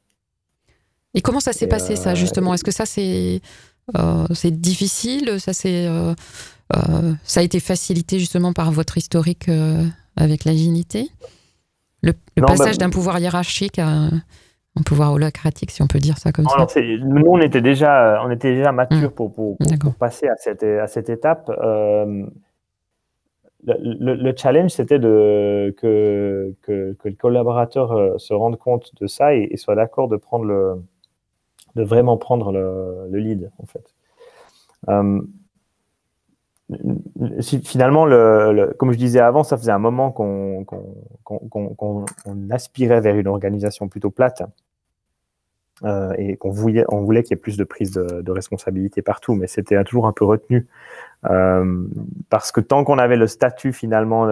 Et 1.15 1.23
comment 1.23 1.41
ça 1.41 1.53
s'est 1.53 1.67
passé, 1.67 1.97
ça, 1.97 2.15
justement? 2.15 2.55
Est-ce 2.55 2.65
que 2.65 2.71
ça, 2.71 2.87
c'est 2.87 3.41
euh, 3.97 4.27
difficile, 4.45 5.41
ça, 5.41 5.53
euh, 5.67 6.15
euh, 6.77 7.13
ça 7.25 7.41
a 7.41 7.43
été 7.43 7.59
facilité 7.59 8.19
justement 8.19 8.53
par 8.53 8.71
votre 8.71 8.97
historique 8.97 9.51
avec 10.17 10.45
l'agilité? 10.45 11.11
Le, 12.03 12.13
passage 12.37 12.79
bah, 12.79 12.87
d'un 12.87 12.91
pouvoir 12.91 13.19
hiérarchique 13.19 13.79
à 13.79 14.09
un 14.81 14.83
pouvoir 14.83 15.13
holacratique, 15.13 15.71
si 15.71 15.83
on 15.83 15.87
peut 15.87 15.99
dire 15.99 16.19
ça 16.19 16.33
comme 16.33 16.47
ça. 16.47 16.67
nous, 16.81 17.27
on 17.27 17.39
était 17.41 17.61
déjà, 17.61 18.23
on 18.25 18.31
était 18.31 18.55
déjà 18.55 18.73
mature 18.73 19.11
mmh. 19.11 19.15
pour, 19.15 19.33
pour, 19.33 19.57
passer 19.99 20.29
à 20.29 20.37
cette, 20.37 20.63
à 20.63 20.87
cette 20.87 21.09
étape. 21.09 21.51
le, 23.67 24.33
challenge, 24.37 24.71
c'était 24.71 24.99
de, 24.99 25.75
que, 25.79 26.55
que, 26.63 26.97
le 27.05 27.15
collaborateur 27.15 28.21
se 28.21 28.35
rende 28.35 28.57
compte 28.57 28.91
de 29.01 29.07
ça 29.07 29.35
et 29.35 29.57
soit 29.57 29.75
d'accord 29.75 30.09
de 30.09 30.17
prendre 30.17 30.45
le, 30.45 30.83
de 31.77 31.83
vraiment 31.83 32.17
prendre 32.17 32.53
le, 32.53 33.09
lead, 33.19 33.51
en 33.59 33.67
fait. 33.67 33.95
Euh, 34.89 35.21
finalement, 37.63 38.07
le, 38.07 38.75
comme 38.79 38.93
je 38.93 38.99
disais 38.99 39.21
avant, 39.21 39.43
ça 39.43 39.57
faisait 39.57 39.73
un 39.73 39.79
moment 39.79 40.11
qu'on 40.13 40.65
aspirait 42.51 43.01
vers 43.01 43.17
une 43.17 43.29
organisation 43.29 43.89
plutôt 43.89 44.11
plate 44.11 44.43
euh, 45.85 46.13
et 46.19 46.37
qu'on 46.37 46.51
voulait, 46.51 46.85
qu'il 47.23 47.31
y 47.31 47.39
ait 47.39 47.41
plus 47.41 47.57
de 47.57 47.65
prise 47.65 47.93
de, 47.93 48.31
responsabilité 48.31 49.03
partout, 49.03 49.35
mais 49.35 49.47
c'était 49.47 49.83
toujours 49.85 50.07
un 50.07 50.13
peu 50.13 50.25
retenu 50.25 50.67
euh, 51.31 51.87
parce 52.29 52.53
que 52.53 52.61
tant 52.61 52.85
qu'on 52.85 52.99
avait 52.99 53.17
le 53.17 53.27
statut 53.27 53.73
finalement 53.73 54.27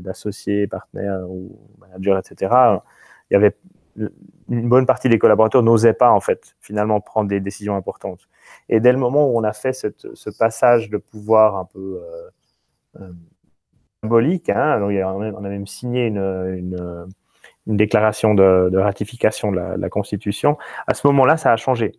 d'associé, 0.00 0.66
partenaire 0.66 1.20
ou 1.28 1.58
manager, 1.78 2.18
etc., 2.18 2.52
il 3.30 3.34
y 3.34 3.36
avait 3.36 3.54
une 4.48 4.68
bonne 4.68 4.86
partie 4.86 5.08
des 5.08 5.18
collaborateurs 5.18 5.62
n'osaient 5.62 5.92
pas 5.92 6.10
en 6.10 6.20
fait 6.20 6.56
finalement 6.60 7.00
prendre 7.00 7.28
des 7.28 7.40
décisions 7.40 7.76
importantes. 7.76 8.28
Et 8.68 8.80
dès 8.80 8.92
le 8.92 8.98
moment 8.98 9.28
où 9.30 9.38
on 9.38 9.44
a 9.44 9.52
fait 9.52 9.72
ce 9.72 10.30
passage 10.38 10.88
de 10.88 10.96
pouvoir 10.96 11.56
un 11.56 11.64
peu 11.64 12.00
euh, 13.00 13.10
symbolique, 14.02 14.48
hein, 14.50 14.80
on 14.80 15.44
a 15.44 15.48
même 15.48 15.66
signé 15.66 16.06
une, 16.06 17.06
déclaration 17.76 18.34
de, 18.34 18.76
ratification 18.76 19.52
de 19.52 19.58
la, 19.58 19.88
Constitution. 19.88 20.56
À 20.86 20.94
ce 20.94 21.06
moment-là, 21.08 21.36
ça 21.36 21.52
a 21.52 21.56
changé. 21.56 21.92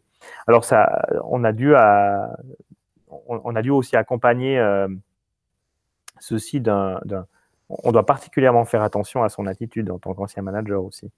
Alors 0.47 0.65
ça, 0.65 1.05
on 1.23 1.43
a 1.43 1.53
dû 1.53 1.75
à, 1.75 2.35
on, 3.27 3.55
a 3.55 3.61
dû 3.61 3.69
aussi 3.69 3.95
accompagner 3.95 4.59
euh, 4.59 4.87
ceci 6.19 6.59
d'un, 6.59 6.99
on 7.69 7.91
doit 7.91 8.05
particulièrement 8.05 8.65
faire 8.65 8.81
attention 8.81 9.23
à 9.23 9.29
son 9.29 9.45
attitude 9.45 9.89
en 9.91 9.99
tant 9.99 10.13
qu'ancien 10.13 10.43
manager 10.43 10.83
aussi 10.83 11.11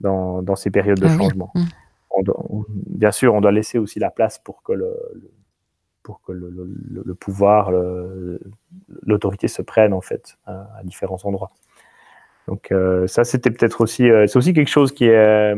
dans, 0.00 0.42
dans 0.42 0.56
ces 0.56 0.70
périodes 0.70 1.00
de 1.00 1.06
ah 1.06 1.16
changement. 1.16 1.52
Mmh. 1.54 2.64
bien 2.68 3.12
sûr, 3.12 3.34
on 3.34 3.40
doit 3.40 3.52
laisser 3.52 3.78
aussi 3.78 3.98
la 3.98 4.10
place 4.10 4.38
pour 4.38 4.62
que 4.62 4.72
le, 4.72 4.94
pour 6.02 6.20
que 6.20 6.32
le, 6.32 6.50
le, 6.50 7.14
pouvoir, 7.14 7.72
l'autorité 9.02 9.48
se 9.48 9.62
prenne 9.62 9.92
en 9.92 10.00
fait 10.00 10.38
à, 10.46 10.80
différents 10.84 11.18
endroits. 11.24 11.50
Donc 12.48 12.70
euh, 12.72 13.06
ça, 13.06 13.24
c'était 13.24 13.50
peut-être 13.50 13.80
aussi, 13.80 14.08
euh, 14.08 14.26
c'est 14.26 14.38
aussi 14.38 14.54
quelque 14.54 14.70
chose 14.70 14.92
qui 14.92 15.06
est 15.06 15.54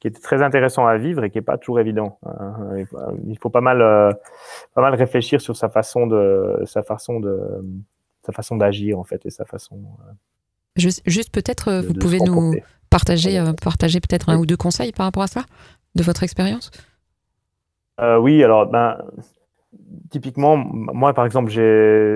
qui 0.00 0.08
est 0.08 0.22
très 0.22 0.42
intéressant 0.42 0.86
à 0.86 0.98
vivre 0.98 1.24
et 1.24 1.30
qui 1.30 1.38
est 1.38 1.42
pas 1.42 1.56
toujours 1.56 1.80
évident. 1.80 2.18
Hein. 2.26 2.84
Il 3.26 3.38
faut 3.38 3.48
pas 3.48 3.62
mal, 3.62 3.80
euh, 3.80 4.12
pas 4.74 4.82
mal 4.82 4.94
réfléchir 4.94 5.40
sur 5.40 5.56
sa 5.56 5.70
façon 5.70 6.06
de, 6.06 6.60
sa 6.66 6.82
façon 6.82 7.20
de, 7.20 7.40
sa 8.22 8.32
façon 8.32 8.56
d'agir 8.56 8.98
en 8.98 9.04
fait 9.04 9.24
et 9.24 9.30
sa 9.30 9.46
façon. 9.46 9.80
Juste, 10.76 11.02
juste 11.06 11.32
peut-être, 11.32 11.80
vous 11.86 11.94
pouvez 11.94 12.18
nous 12.18 12.54
Partager, 12.94 13.40
euh, 13.40 13.52
partager 13.54 13.98
peut-être 13.98 14.28
un 14.28 14.38
ou 14.38 14.46
deux 14.46 14.56
conseils 14.56 14.92
par 14.92 15.06
rapport 15.06 15.24
à 15.24 15.26
ça, 15.26 15.42
de 15.96 16.04
votre 16.04 16.22
expérience? 16.22 16.70
Euh, 18.00 18.18
Oui, 18.18 18.44
alors, 18.44 18.66
ben, 18.66 18.98
typiquement, 20.10 20.56
moi, 20.56 21.14
par 21.14 21.24
exemple, 21.26 21.52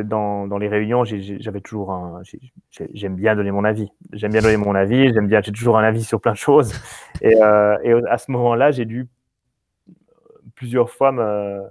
dans, 0.04 0.46
dans, 0.46 0.58
les 0.58 0.68
réunions, 0.68 1.04
j'avais 1.04 1.60
toujours 1.60 1.92
un. 1.92 2.22
J'aime 2.94 3.16
bien 3.16 3.34
donner 3.34 3.50
mon 3.50 3.64
avis. 3.64 3.88
J'aime 4.12 4.32
bien 4.32 4.40
donner 4.40 4.56
mon 4.56 4.74
avis. 4.74 5.12
J'aime 5.12 5.26
bien. 5.26 5.40
J'ai 5.42 5.52
toujours 5.52 5.78
un 5.78 5.84
avis 5.84 6.04
sur 6.04 6.20
plein 6.20 6.32
de 6.32 6.38
choses. 6.38 6.72
Et, 7.20 7.34
euh, 7.42 7.76
et 7.82 7.92
à 8.08 8.16
ce 8.16 8.30
moment-là, 8.30 8.70
j'ai 8.70 8.84
dû 8.84 9.08
plusieurs 10.54 10.90
fois 10.90 11.10
me. 11.10 11.62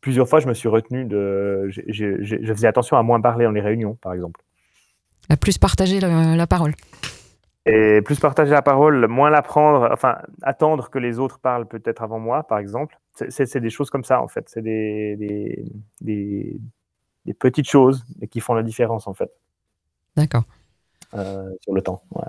Plusieurs 0.00 0.28
fois, 0.28 0.38
je 0.38 0.46
me 0.46 0.54
suis 0.54 0.68
retenu 0.68 1.04
de. 1.06 1.68
je 1.70 2.52
faisais 2.52 2.68
attention 2.68 2.96
à 2.96 3.02
moins 3.02 3.20
parler 3.20 3.46
dans 3.46 3.50
les 3.50 3.60
réunions, 3.60 3.94
par 4.00 4.12
exemple. 4.12 4.40
À 5.28 5.36
plus 5.36 5.58
partager 5.58 6.00
la 6.00 6.46
parole. 6.46 6.74
Et 7.66 8.02
plus 8.02 8.20
partager 8.20 8.50
la 8.50 8.60
parole, 8.60 9.06
moins 9.08 9.30
la 9.30 9.40
prendre, 9.40 9.88
enfin, 9.90 10.18
attendre 10.42 10.90
que 10.90 10.98
les 10.98 11.18
autres 11.18 11.38
parlent 11.38 11.66
peut-être 11.66 12.02
avant 12.02 12.18
moi, 12.18 12.42
par 12.46 12.58
exemple. 12.58 12.98
C'est 13.28 13.56
des 13.56 13.70
choses 13.70 13.88
comme 13.88 14.04
ça, 14.04 14.20
en 14.20 14.28
fait. 14.28 14.48
C'est 14.48 14.60
des, 14.60 15.16
des, 15.16 15.64
des, 16.02 16.60
des, 17.24 17.34
petites 17.34 17.68
choses 17.68 18.04
qui 18.30 18.40
font 18.40 18.52
la 18.52 18.62
différence, 18.62 19.06
en 19.06 19.14
fait. 19.14 19.30
D'accord. 20.14 20.44
Euh, 21.14 21.48
sur 21.62 21.72
le 21.72 21.80
temps, 21.80 22.02
ouais. 22.10 22.28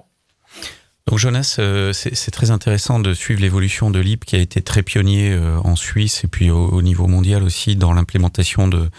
Donc 1.07 1.19
Jonas, 1.19 1.57
euh, 1.59 1.93
c'est 1.93 2.31
très 2.31 2.49
intéressant 2.49 2.99
de 2.99 3.13
suivre 3.13 3.41
l'évolution 3.41 3.91
de 3.91 3.99
l'IP 3.99 4.25
qui 4.25 4.35
a 4.35 4.39
été 4.39 4.61
très 4.61 4.81
pionnier 4.81 5.33
euh, 5.33 5.59
en 5.59 5.75
Suisse 5.75 6.23
et 6.23 6.27
puis 6.27 6.49
au, 6.49 6.81
niveau 6.81 7.05
mondial 7.05 7.43
aussi 7.43 7.75
dans 7.75 7.93
l'implémentation 7.93 8.67
de, 8.67 8.89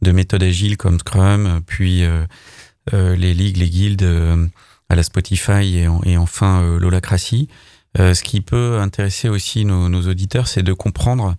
de, 0.00 0.12
méthodes 0.12 0.42
agiles 0.42 0.76
comme 0.76 0.98
Scrum, 0.98 1.60
puis 1.64 2.04
les 2.92 3.34
ligues, 3.34 3.58
les 3.58 3.70
guildes 3.70 4.50
à 4.92 4.94
la 4.94 5.02
Spotify 5.02 5.78
et, 6.04 6.16
enfin 6.18 6.62
euh. 6.62 6.90
Euh, 7.98 8.14
ce 8.14 8.22
qui 8.22 8.40
peut 8.40 8.78
intéresser 8.78 9.28
aussi 9.28 9.64
nos, 9.64 10.08
auditeurs, 10.08 10.48
c'est 10.48 10.62
de 10.62 10.72
comprendre 10.72 11.34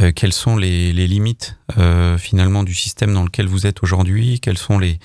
euh, 0.00 0.12
quelles 0.12 0.32
sont 0.32 0.56
les, 0.56 0.92
limites 0.92 1.56
finalement 2.18 2.62
du 2.62 2.74
système 2.74 3.14
dans 3.14 3.24
lequel 3.24 3.46
vous 3.46 3.66
êtes 3.66 3.82
aujourd'hui, 3.82 4.38
quelles 4.40 4.58
sont 4.58 4.78
les, 4.78 4.98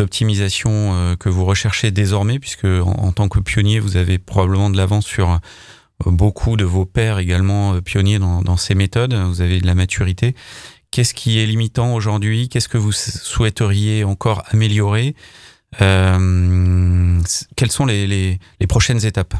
optimisations 0.00 1.16
que 1.18 1.28
vous 1.28 1.44
recherchez 1.44 1.90
désormais, 1.90 2.38
puisque 2.38 2.66
en, 2.66 3.12
tant 3.12 3.28
que 3.28 3.40
pionnier, 3.40 3.80
vous 3.80 3.96
avez 3.96 4.18
probablement 4.18 4.70
de 4.70 4.76
l'avance 4.76 5.06
sur 5.06 5.40
beaucoup 6.04 6.56
de 6.56 6.64
vos 6.64 6.84
pairs 6.84 7.18
également 7.18 7.80
pionniers 7.80 8.18
dans, 8.18 8.56
ces 8.56 8.74
méthodes, 8.74 9.14
vous 9.14 9.40
avez 9.40 9.60
de 9.60 9.66
la 9.66 9.74
maturité. 9.74 10.34
Qu'est-ce 10.90 11.14
qui 11.14 11.38
est 11.38 11.46
limitant 11.46 11.94
aujourd'hui? 11.94 12.48
Qu'est-ce 12.48 12.68
que 12.68 12.78
vous 12.78 12.92
souhaiteriez 12.92 14.04
encore 14.04 14.42
améliorer? 14.50 15.14
euh, 15.14 15.49
quelles 15.78 17.70
sont 17.70 17.86
les, 17.86 18.06
les, 18.06 18.66
prochaines 18.66 19.04
étapes? 19.04 19.34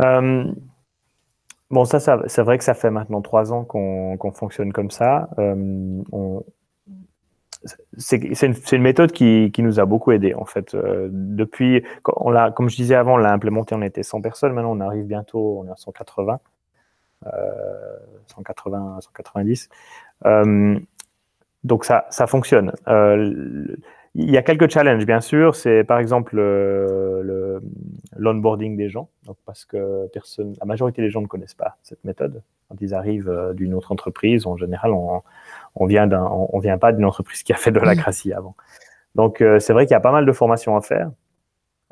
Euh, 0.00 0.52
Bon, 1.74 1.84
ça, 1.84 1.98
c'est 1.98 2.42
vrai 2.42 2.56
que 2.56 2.62
ça 2.62 2.74
fait 2.74 2.92
maintenant 2.92 3.20
trois 3.20 3.52
ans 3.52 3.64
qu'on 3.64 4.32
fonctionne 4.32 4.72
comme 4.72 4.92
ça. 4.92 5.28
Euh, 5.40 6.00
c'est 7.96 8.42
une, 8.42 8.54
une, 8.70 8.82
méthode 8.82 9.10
qui, 9.10 9.50
qui, 9.52 9.60
nous 9.60 9.80
a 9.80 9.84
beaucoup 9.84 10.12
aidé 10.12 10.34
en 10.34 10.44
fait. 10.44 10.74
Euh, 10.74 11.08
depuis, 11.10 11.82
on 12.16 12.30
l'a, 12.30 12.52
comme 12.52 12.68
je 12.68 12.76
disais 12.76 12.94
avant, 12.94 13.14
on 13.14 13.16
l'a 13.16 13.32
implémenté, 13.32 13.74
on 13.74 13.82
était 13.82 14.04
100 14.04 14.20
personnes. 14.20 14.52
Maintenant, 14.52 14.70
on 14.70 14.80
arrive 14.80 15.04
bientôt, 15.04 15.62
on 15.64 15.66
est 15.66 15.70
à 15.72 15.76
180, 15.76 16.38
euh, 17.26 17.30
180, 18.26 19.00
190. 19.00 19.68
Euh, 21.64 21.68
donc 21.68 21.84
ça, 21.84 22.06
ça 22.10 22.26
fonctionne. 22.26 22.72
Euh, 22.88 23.66
il 24.16 24.30
y 24.30 24.36
a 24.36 24.42
quelques 24.42 24.70
challenges, 24.70 25.06
bien 25.06 25.20
sûr. 25.20 25.56
C'est 25.56 25.82
par 25.84 25.98
exemple 25.98 26.36
le 26.36 27.60
l'onboarding 28.16 28.76
des 28.76 28.88
gens, 28.88 29.08
donc 29.24 29.36
parce 29.44 29.64
que 29.64 30.06
personne, 30.12 30.54
la 30.60 30.66
majorité 30.66 31.02
des 31.02 31.10
gens 31.10 31.20
ne 31.20 31.26
connaissent 31.26 31.54
pas 31.54 31.76
cette 31.82 32.04
méthode. 32.04 32.42
Quand 32.68 32.76
ils 32.80 32.94
arrivent 32.94 33.28
euh, 33.28 33.52
d'une 33.54 33.74
autre 33.74 33.92
entreprise, 33.92 34.46
en 34.46 34.56
général, 34.56 34.92
on, 34.92 35.22
on 35.74 35.86
vient 35.86 36.06
d'un, 36.06 36.24
on, 36.24 36.58
vient 36.60 36.78
pas 36.78 36.92
d'une 36.92 37.04
entreprise 37.04 37.42
qui 37.42 37.52
a 37.52 37.56
fait 37.56 37.72
de 37.72 37.80
la 37.80 37.96
crassie 37.96 38.32
avant. 38.32 38.54
Donc 39.14 39.40
euh, 39.40 39.58
c'est 39.58 39.72
vrai 39.72 39.86
qu'il 39.86 39.92
y 39.92 39.96
a 39.96 40.00
pas 40.00 40.12
mal 40.12 40.26
de 40.26 40.32
formations 40.32 40.76
à 40.76 40.80
faire 40.80 41.10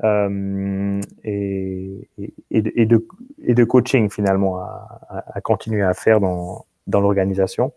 euh, 0.03 0.99
et, 1.23 2.09
et, 2.51 2.85
de, 2.85 3.07
et 3.43 3.53
de 3.53 3.63
coaching 3.63 4.09
finalement 4.09 4.57
à, 4.59 4.99
à, 5.09 5.37
à 5.37 5.41
continuer 5.41 5.83
à 5.83 5.93
faire 5.93 6.19
dans, 6.19 6.65
dans 6.87 7.01
l'organisation 7.01 7.73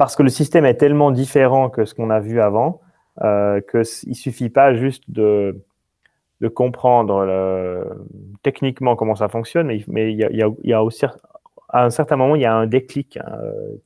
parce 0.00 0.16
que 0.16 0.22
le 0.22 0.30
système 0.30 0.64
est 0.64 0.76
tellement 0.76 1.10
différent 1.10 1.68
que 1.68 1.84
ce 1.84 1.94
qu'on 1.94 2.08
a 2.08 2.20
vu 2.20 2.40
avant, 2.40 2.80
euh, 3.20 3.60
qu'il 3.60 3.80
ne 3.80 4.14
suffit 4.14 4.48
pas 4.48 4.72
juste 4.72 5.04
de, 5.10 5.62
comprendre 6.54 7.94
techniquement 8.42 8.96
comment 8.96 9.14
ça 9.14 9.28
fonctionne, 9.28 9.66
mais, 9.88 10.10
il, 10.10 10.18
y 10.64 10.72
a, 10.72 10.82
aussi, 10.82 11.04
à 11.68 11.84
un 11.84 11.90
certain 11.90 12.16
moment, 12.16 12.34
il 12.34 12.40
y 12.40 12.46
a 12.46 12.54
un 12.54 12.66
déclic 12.66 13.18
hein, 13.18 13.40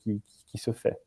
qui, 0.05 0.57
se 0.57 0.70
fait. 0.70 1.00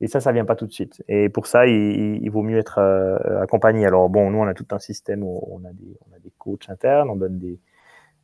Et 0.00 0.06
ça, 0.06 0.20
ça 0.20 0.32
vient 0.32 0.46
pas 0.46 0.56
tout 0.56 0.66
de 0.66 0.72
suite. 0.72 1.04
Et 1.08 1.28
pour 1.28 1.46
ça, 1.46 1.66
il, 1.66 2.26
vaut 2.30 2.40
mieux 2.40 2.56
être 2.56 2.78
euh, 2.78 3.42
accompagné. 3.42 3.84
Alors, 3.84 4.08
bon, 4.08 4.30
nous, 4.30 4.38
on 4.38 4.46
a 4.46 4.54
tout 4.54 4.64
un 4.70 4.78
système 4.78 5.22
où 5.22 5.46
on 5.52 5.62
a 5.66 5.74
des, 5.74 5.98
on 6.10 6.16
a 6.16 6.18
des 6.20 6.32
coachs 6.38 6.70
internes, 6.70 7.10
on 7.10 7.16
donne 7.16 7.38
des, 7.38 7.60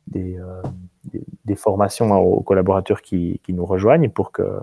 des, 0.07 0.39
euh, 0.39 1.55
formations 1.55 2.11
aux 2.17 2.41
collaborateurs 2.41 3.03
qui, 3.03 3.39
nous 3.49 3.65
rejoignent 3.67 4.09
pour 4.09 4.31
que 4.31 4.59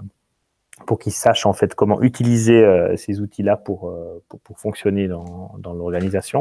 pour 0.86 0.98
qu'ils 0.98 1.12
sachent 1.12 1.46
en 1.46 1.52
fait 1.52 1.74
comment 1.74 2.00
utiliser 2.00 2.64
euh, 2.64 2.96
ces 2.96 3.20
outils-là 3.20 3.56
pour, 3.56 3.90
euh, 3.90 4.22
pour, 4.28 4.40
pour, 4.40 4.58
fonctionner 4.58 5.08
dans, 5.08 5.54
dans 5.58 5.74
l'organisation. 5.74 6.38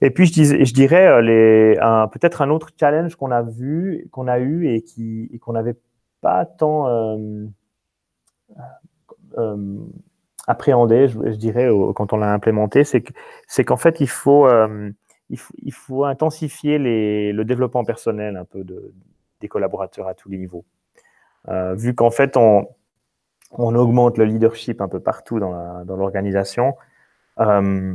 Et 0.00 0.10
puis 0.10 0.26
je, 0.26 0.32
dis, 0.32 0.64
je 0.64 0.74
dirais 0.74 1.06
euh, 1.06 2.06
peut-être 2.08 2.42
un 2.42 2.50
autre 2.50 2.70
challenge 2.78 3.14
qu'on 3.14 3.30
a 3.30 3.42
vu, 3.42 4.08
qu'on 4.10 4.26
a 4.26 4.38
eu 4.38 4.68
et 4.68 4.82
qui 4.82 5.30
et 5.32 5.38
qu'on 5.38 5.52
n'avait 5.52 5.76
pas 6.20 6.44
tant 6.44 6.86
appréhendé, 10.46 11.08
je, 11.08 11.36
dirais, 11.36 11.68
quand 11.94 12.12
on 12.12 12.18
l'a 12.18 12.32
implémenté, 12.32 12.84
c'est 12.84 13.04
c'est 13.46 13.64
qu'en 13.64 13.76
fait 13.76 14.00
il 14.00 14.08
faut, 14.08 14.48
il 15.30 15.38
faut, 15.38 15.54
il 15.62 15.72
faut 15.72 16.04
intensifier 16.04 16.78
les, 16.78 17.32
le 17.32 17.44
développement 17.44 17.84
personnel 17.84 18.36
un 18.36 18.44
peu 18.44 18.62
de, 18.62 18.92
des 19.40 19.48
collaborateurs 19.48 20.06
à 20.08 20.14
tous 20.14 20.28
les 20.28 20.38
niveaux. 20.38 20.64
vu 21.76 21.94
qu'en 21.94 22.10
fait 22.10 22.36
on 22.36 22.68
on 23.58 23.74
augmente 23.74 24.18
le 24.18 24.24
leadership 24.24 24.80
un 24.80 24.88
peu 24.88 25.00
partout 25.00 25.38
dans 25.38 25.84
l'organisation. 25.96 26.74
Euh, 27.40 27.94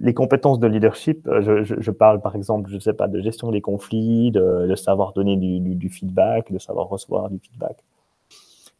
les 0.00 0.14
compétences 0.14 0.58
de 0.60 0.66
leadership, 0.66 1.26
euh, 1.28 1.64
je, 1.64 1.90
parle 1.90 2.20
par 2.20 2.36
exemple, 2.36 2.68
je 2.68 2.74
ne 2.74 2.80
sais 2.80 2.92
pas, 2.92 3.08
de 3.08 3.20
gestion 3.20 3.50
des 3.50 3.62
conflits, 3.62 4.30
de, 4.30 4.74
savoir 4.76 5.12
donner 5.12 5.36
du, 5.36 5.88
feedback, 5.88 6.52
de 6.52 6.58
savoir 6.58 6.88
recevoir 6.88 7.30
du 7.30 7.38
feedback. 7.38 7.82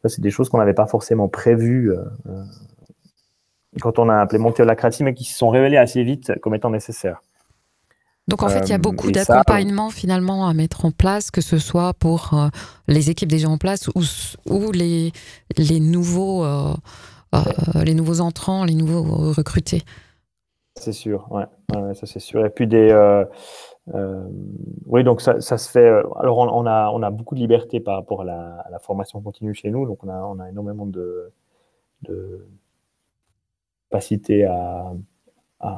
Ça, 0.02 0.08
c'est 0.10 0.20
des 0.20 0.30
choses 0.30 0.50
qu'on 0.50 0.58
n'avait 0.58 0.74
pas 0.74 0.86
forcément 0.86 1.28
prévues 1.28 1.92
euh, 1.92 2.44
quand 3.80 3.98
on 3.98 4.10
a 4.10 4.14
implémenté 4.14 4.64
la 4.64 4.76
mais 5.00 5.14
qui 5.14 5.24
se 5.24 5.38
sont 5.38 5.48
révélées 5.48 5.78
assez 5.78 6.02
vite 6.02 6.38
comme 6.40 6.54
étant 6.54 6.70
nécessaires. 6.70 7.22
Donc 8.26 8.42
en 8.42 8.48
fait, 8.48 8.60
il 8.60 8.70
y 8.70 8.72
a 8.72 8.76
euh, 8.76 8.78
beaucoup 8.78 9.10
d'accompagnement 9.10 9.90
finalement 9.90 10.48
à 10.48 10.54
mettre 10.54 10.86
en 10.86 10.90
place, 10.90 11.30
que 11.30 11.42
ce 11.42 11.58
soit 11.58 11.92
pour 11.92 12.30
euh, 12.32 12.48
les 12.88 13.10
équipes 13.10 13.28
déjà 13.28 13.48
en 13.48 13.58
place 13.58 13.88
ou, 13.88 14.02
ou 14.48 14.72
les, 14.72 15.12
les, 15.58 15.80
nouveaux, 15.80 16.42
euh, 16.44 16.74
les 17.84 17.94
nouveaux 17.94 18.20
entrants, 18.20 18.64
les 18.64 18.74
nouveaux 18.74 19.32
recrutés. 19.32 19.82
C'est 20.76 20.92
sûr, 20.92 21.30
ouais, 21.30 21.44
ça 21.94 22.06
c'est 22.06 22.18
sûr. 22.18 22.44
Et 22.46 22.50
puis 22.50 22.66
des, 22.66 22.92
oui, 24.86 25.04
donc 25.04 25.20
ça, 25.20 25.40
ça, 25.42 25.58
se 25.58 25.70
fait. 25.70 25.86
Alors 26.18 26.38
on, 26.38 26.66
a, 26.66 26.90
on 26.90 27.02
a 27.02 27.10
beaucoup 27.10 27.34
de 27.34 27.40
liberté 27.40 27.78
par 27.78 27.96
rapport 27.96 28.22
à 28.22 28.24
la, 28.24 28.60
à 28.60 28.70
la, 28.70 28.78
formation 28.78 29.20
continue 29.20 29.54
chez 29.54 29.70
nous, 29.70 29.86
donc 29.86 30.02
on 30.02 30.08
a, 30.08 30.16
on 30.22 30.40
a 30.40 30.48
énormément 30.48 30.86
de, 30.86 31.30
de 32.02 32.46
capacité 33.90 34.46
à 34.46 34.94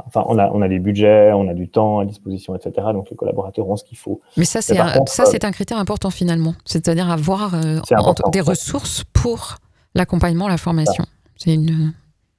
enfin, 0.06 0.24
on 0.26 0.38
a, 0.38 0.50
on 0.50 0.62
a 0.62 0.68
des 0.68 0.78
budgets, 0.78 1.32
on 1.32 1.48
a 1.48 1.54
du 1.54 1.68
temps 1.68 2.00
à 2.00 2.04
disposition, 2.04 2.54
etc. 2.54 2.88
Donc 2.92 3.10
les 3.10 3.16
collaborateurs 3.16 3.68
ont 3.68 3.76
ce 3.76 3.84
qu'il 3.84 3.98
faut. 3.98 4.20
Mais 4.36 4.44
ça, 4.44 4.60
c'est 4.60 4.78
un, 4.78 5.04
ça, 5.06 5.24
c'est 5.26 5.44
un 5.44 5.52
critère 5.52 5.78
important 5.78 6.10
finalement. 6.10 6.54
C'est-à-dire 6.64 7.10
avoir 7.10 7.54
euh, 7.54 7.80
des 8.32 8.40
ressources 8.40 9.04
pour 9.12 9.56
l'accompagnement, 9.94 10.48
la 10.48 10.56
formation. 10.58 11.04
C'est 11.36 11.54
une. 11.54 11.92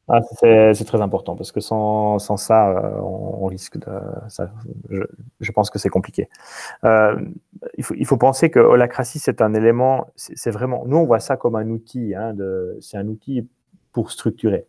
Ah, 0.10 0.22
c'est 0.40 0.86
très 0.86 1.02
important 1.02 1.36
parce 1.36 1.52
que 1.52 1.60
sans, 1.60 2.18
sans 2.20 2.38
ça, 2.38 2.70
euh, 2.70 3.02
on, 3.02 3.46
risque 3.46 3.78
de. 3.78 3.92
Ça, 4.30 4.50
je, 4.90 5.02
je, 5.42 5.52
pense 5.52 5.70
que 5.70 5.80
c'est 5.80 5.90
compliqué. 5.90 6.30
Euh, 6.86 7.20
il, 7.78 7.84
faut, 7.84 7.94
il 7.98 8.06
faut 8.06 8.16
penser 8.16 8.50
que 8.50 8.60
holacratie, 8.60 9.20
c'est 9.20 9.42
un 9.42 9.54
élément. 9.54 10.08
C'est 10.16 10.52
vraiment. 10.52 10.84
Nous, 10.86 10.96
on 10.96 11.06
voit 11.06 11.20
ça 11.20 11.36
comme 11.36 11.56
un 11.56 11.70
outil. 11.70 12.16
Hein, 12.16 12.34
c'est 12.80 12.98
un 12.98 13.08
outil 13.08 13.48
pour 13.92 14.12
structurer 14.12 14.66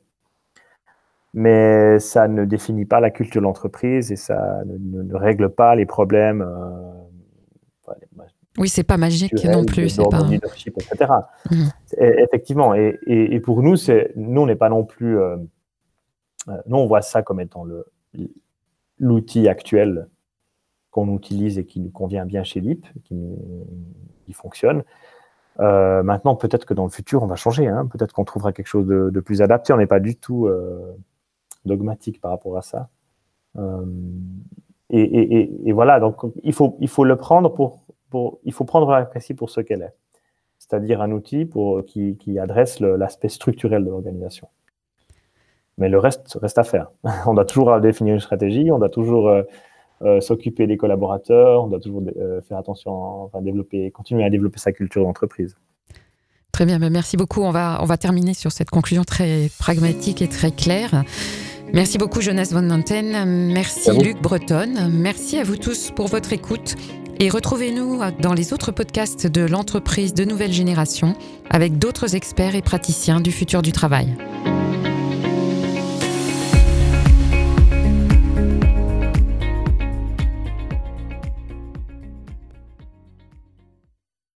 mais 1.34 1.98
ça 1.98 2.28
ne 2.28 2.44
définit 2.44 2.84
pas 2.84 3.00
la 3.00 3.10
culture 3.10 3.40
de 3.40 3.44
l'entreprise 3.44 4.10
et 4.12 4.16
ça 4.16 4.62
ne, 4.66 5.14
règle 5.14 5.50
pas 5.50 5.74
les 5.74 5.86
problèmes. 5.86 6.42
Euh, 6.42 7.94
oui, 8.58 8.68
c'est 8.68 8.82
pas 8.82 8.96
magique 8.96 9.44
non 9.44 9.64
plus. 9.64 9.88
C'est 9.88 10.02
pas... 10.10 10.22
leadership, 10.24 10.74
etc. 10.78 11.12
Mmh. 11.50 11.68
effectivement, 12.00 12.74
et, 12.74 12.98
et, 13.06 13.40
pour 13.40 13.62
nous, 13.62 13.76
c'est 13.76 14.12
nous 14.16 14.42
on 14.42 14.46
n'est 14.46 14.56
pas 14.56 14.68
non 14.68 14.84
plus. 14.84 15.18
Euh, 15.18 15.36
euh, 16.48 16.56
nous 16.66 16.78
on 16.78 16.86
voit 16.86 17.02
ça 17.02 17.22
comme 17.22 17.40
étant 17.40 17.64
le 17.64 17.86
l'outil 18.98 19.48
actuel 19.48 20.08
qu'on 20.90 21.14
utilise 21.14 21.58
et 21.58 21.64
qui 21.64 21.78
nous 21.78 21.90
convient 21.90 22.26
bien 22.26 22.42
chez 22.42 22.60
LIP, 22.60 22.84
qui, 23.04 23.16
qui 24.24 24.32
fonctionne. 24.32 24.82
Euh, 25.60 26.02
maintenant, 26.02 26.36
peut-être 26.36 26.64
que 26.64 26.74
dans 26.74 26.84
le 26.84 26.90
futur, 26.90 27.22
on 27.22 27.26
va 27.26 27.36
changer. 27.36 27.66
Hein. 27.66 27.86
Peut-être 27.86 28.12
qu'on 28.12 28.24
trouvera 28.24 28.52
quelque 28.52 28.66
chose 28.66 28.86
de, 28.86 29.20
plus 29.20 29.42
adapté. 29.42 29.72
On 29.72 29.76
n'est 29.76 29.86
pas 29.86 30.00
du 30.00 30.16
tout 30.16 30.46
euh, 30.46 30.96
dogmatique 31.64 32.20
par 32.20 32.30
rapport 32.30 32.56
à 32.56 32.62
ça. 32.62 32.88
Euh, 33.56 33.84
et, 34.90 35.72
voilà, 35.72 36.00
donc 36.00 36.16
il 36.42 36.52
faut, 36.52 36.76
il 36.80 36.88
faut 36.88 37.04
le 37.04 37.16
prendre 37.16 37.50
pour, 37.52 37.80
il 38.44 38.52
faut 38.52 38.64
prendre 38.64 38.90
la 38.90 39.08
pour 39.36 39.50
ce 39.50 39.60
qu'elle 39.60 39.82
est, 39.82 39.94
c'est-à-dire 40.58 41.02
un 41.02 41.12
outil 41.12 41.44
pour, 41.44 41.84
qui, 41.84 42.16
qui 42.16 42.38
adresse 42.38 42.80
l'aspect 42.80 43.28
structurel 43.28 43.84
de 43.84 43.90
l'organisation. 43.90 44.48
Mais 45.76 45.90
le 45.90 45.98
reste 45.98 46.38
reste 46.40 46.58
à 46.58 46.64
faire. 46.64 46.90
on 47.26 47.34
doit 47.34 47.44
toujours 47.44 47.78
définir 47.80 48.14
une 48.14 48.20
stratégie, 48.20 48.72
on 48.72 48.78
doit 48.78 48.88
toujours 48.88 49.30
s'occuper 50.20 50.66
des 50.66 50.78
collaborateurs, 50.78 51.64
on 51.64 51.66
doit 51.66 51.80
toujours 51.80 52.02
faire 52.48 52.56
attention, 52.56 53.24
enfin, 53.24 53.42
développer, 53.42 53.90
continuer 53.90 54.24
à 54.24 54.30
développer 54.30 54.58
sa 54.58 54.72
culture 54.72 55.02
d'entreprise. 55.02 55.54
Très 56.52 56.66
bien, 56.66 56.80
ben, 56.80 56.90
merci 56.90 57.16
beaucoup. 57.16 57.42
On 57.42 57.50
va, 57.52 57.78
on 57.82 57.84
va 57.84 57.96
terminer 57.96 58.34
sur 58.34 58.50
cette 58.50 58.70
conclusion 58.70 59.04
très 59.04 59.48
pragmatique 59.60 60.22
et 60.22 60.28
très 60.28 60.50
claire. 60.50 61.04
Merci 61.74 61.98
beaucoup 61.98 62.20
Jonas 62.20 62.48
Von 62.50 62.62
Nanten, 62.62 63.52
merci 63.52 63.90
Luc 63.90 64.20
Breton, 64.22 64.90
merci 64.90 65.38
à 65.38 65.44
vous 65.44 65.56
tous 65.56 65.90
pour 65.94 66.08
votre 66.08 66.32
écoute. 66.32 66.76
Et 67.20 67.28
retrouvez-nous 67.28 68.00
dans 68.20 68.32
les 68.32 68.52
autres 68.52 68.72
podcasts 68.72 69.26
de 69.26 69.42
l'entreprise 69.42 70.14
de 70.14 70.24
nouvelle 70.24 70.52
génération 70.52 71.14
avec 71.50 71.78
d'autres 71.78 72.14
experts 72.14 72.54
et 72.54 72.62
praticiens 72.62 73.20
du 73.20 73.32
futur 73.32 73.60
du 73.60 73.72
travail. 73.72 74.16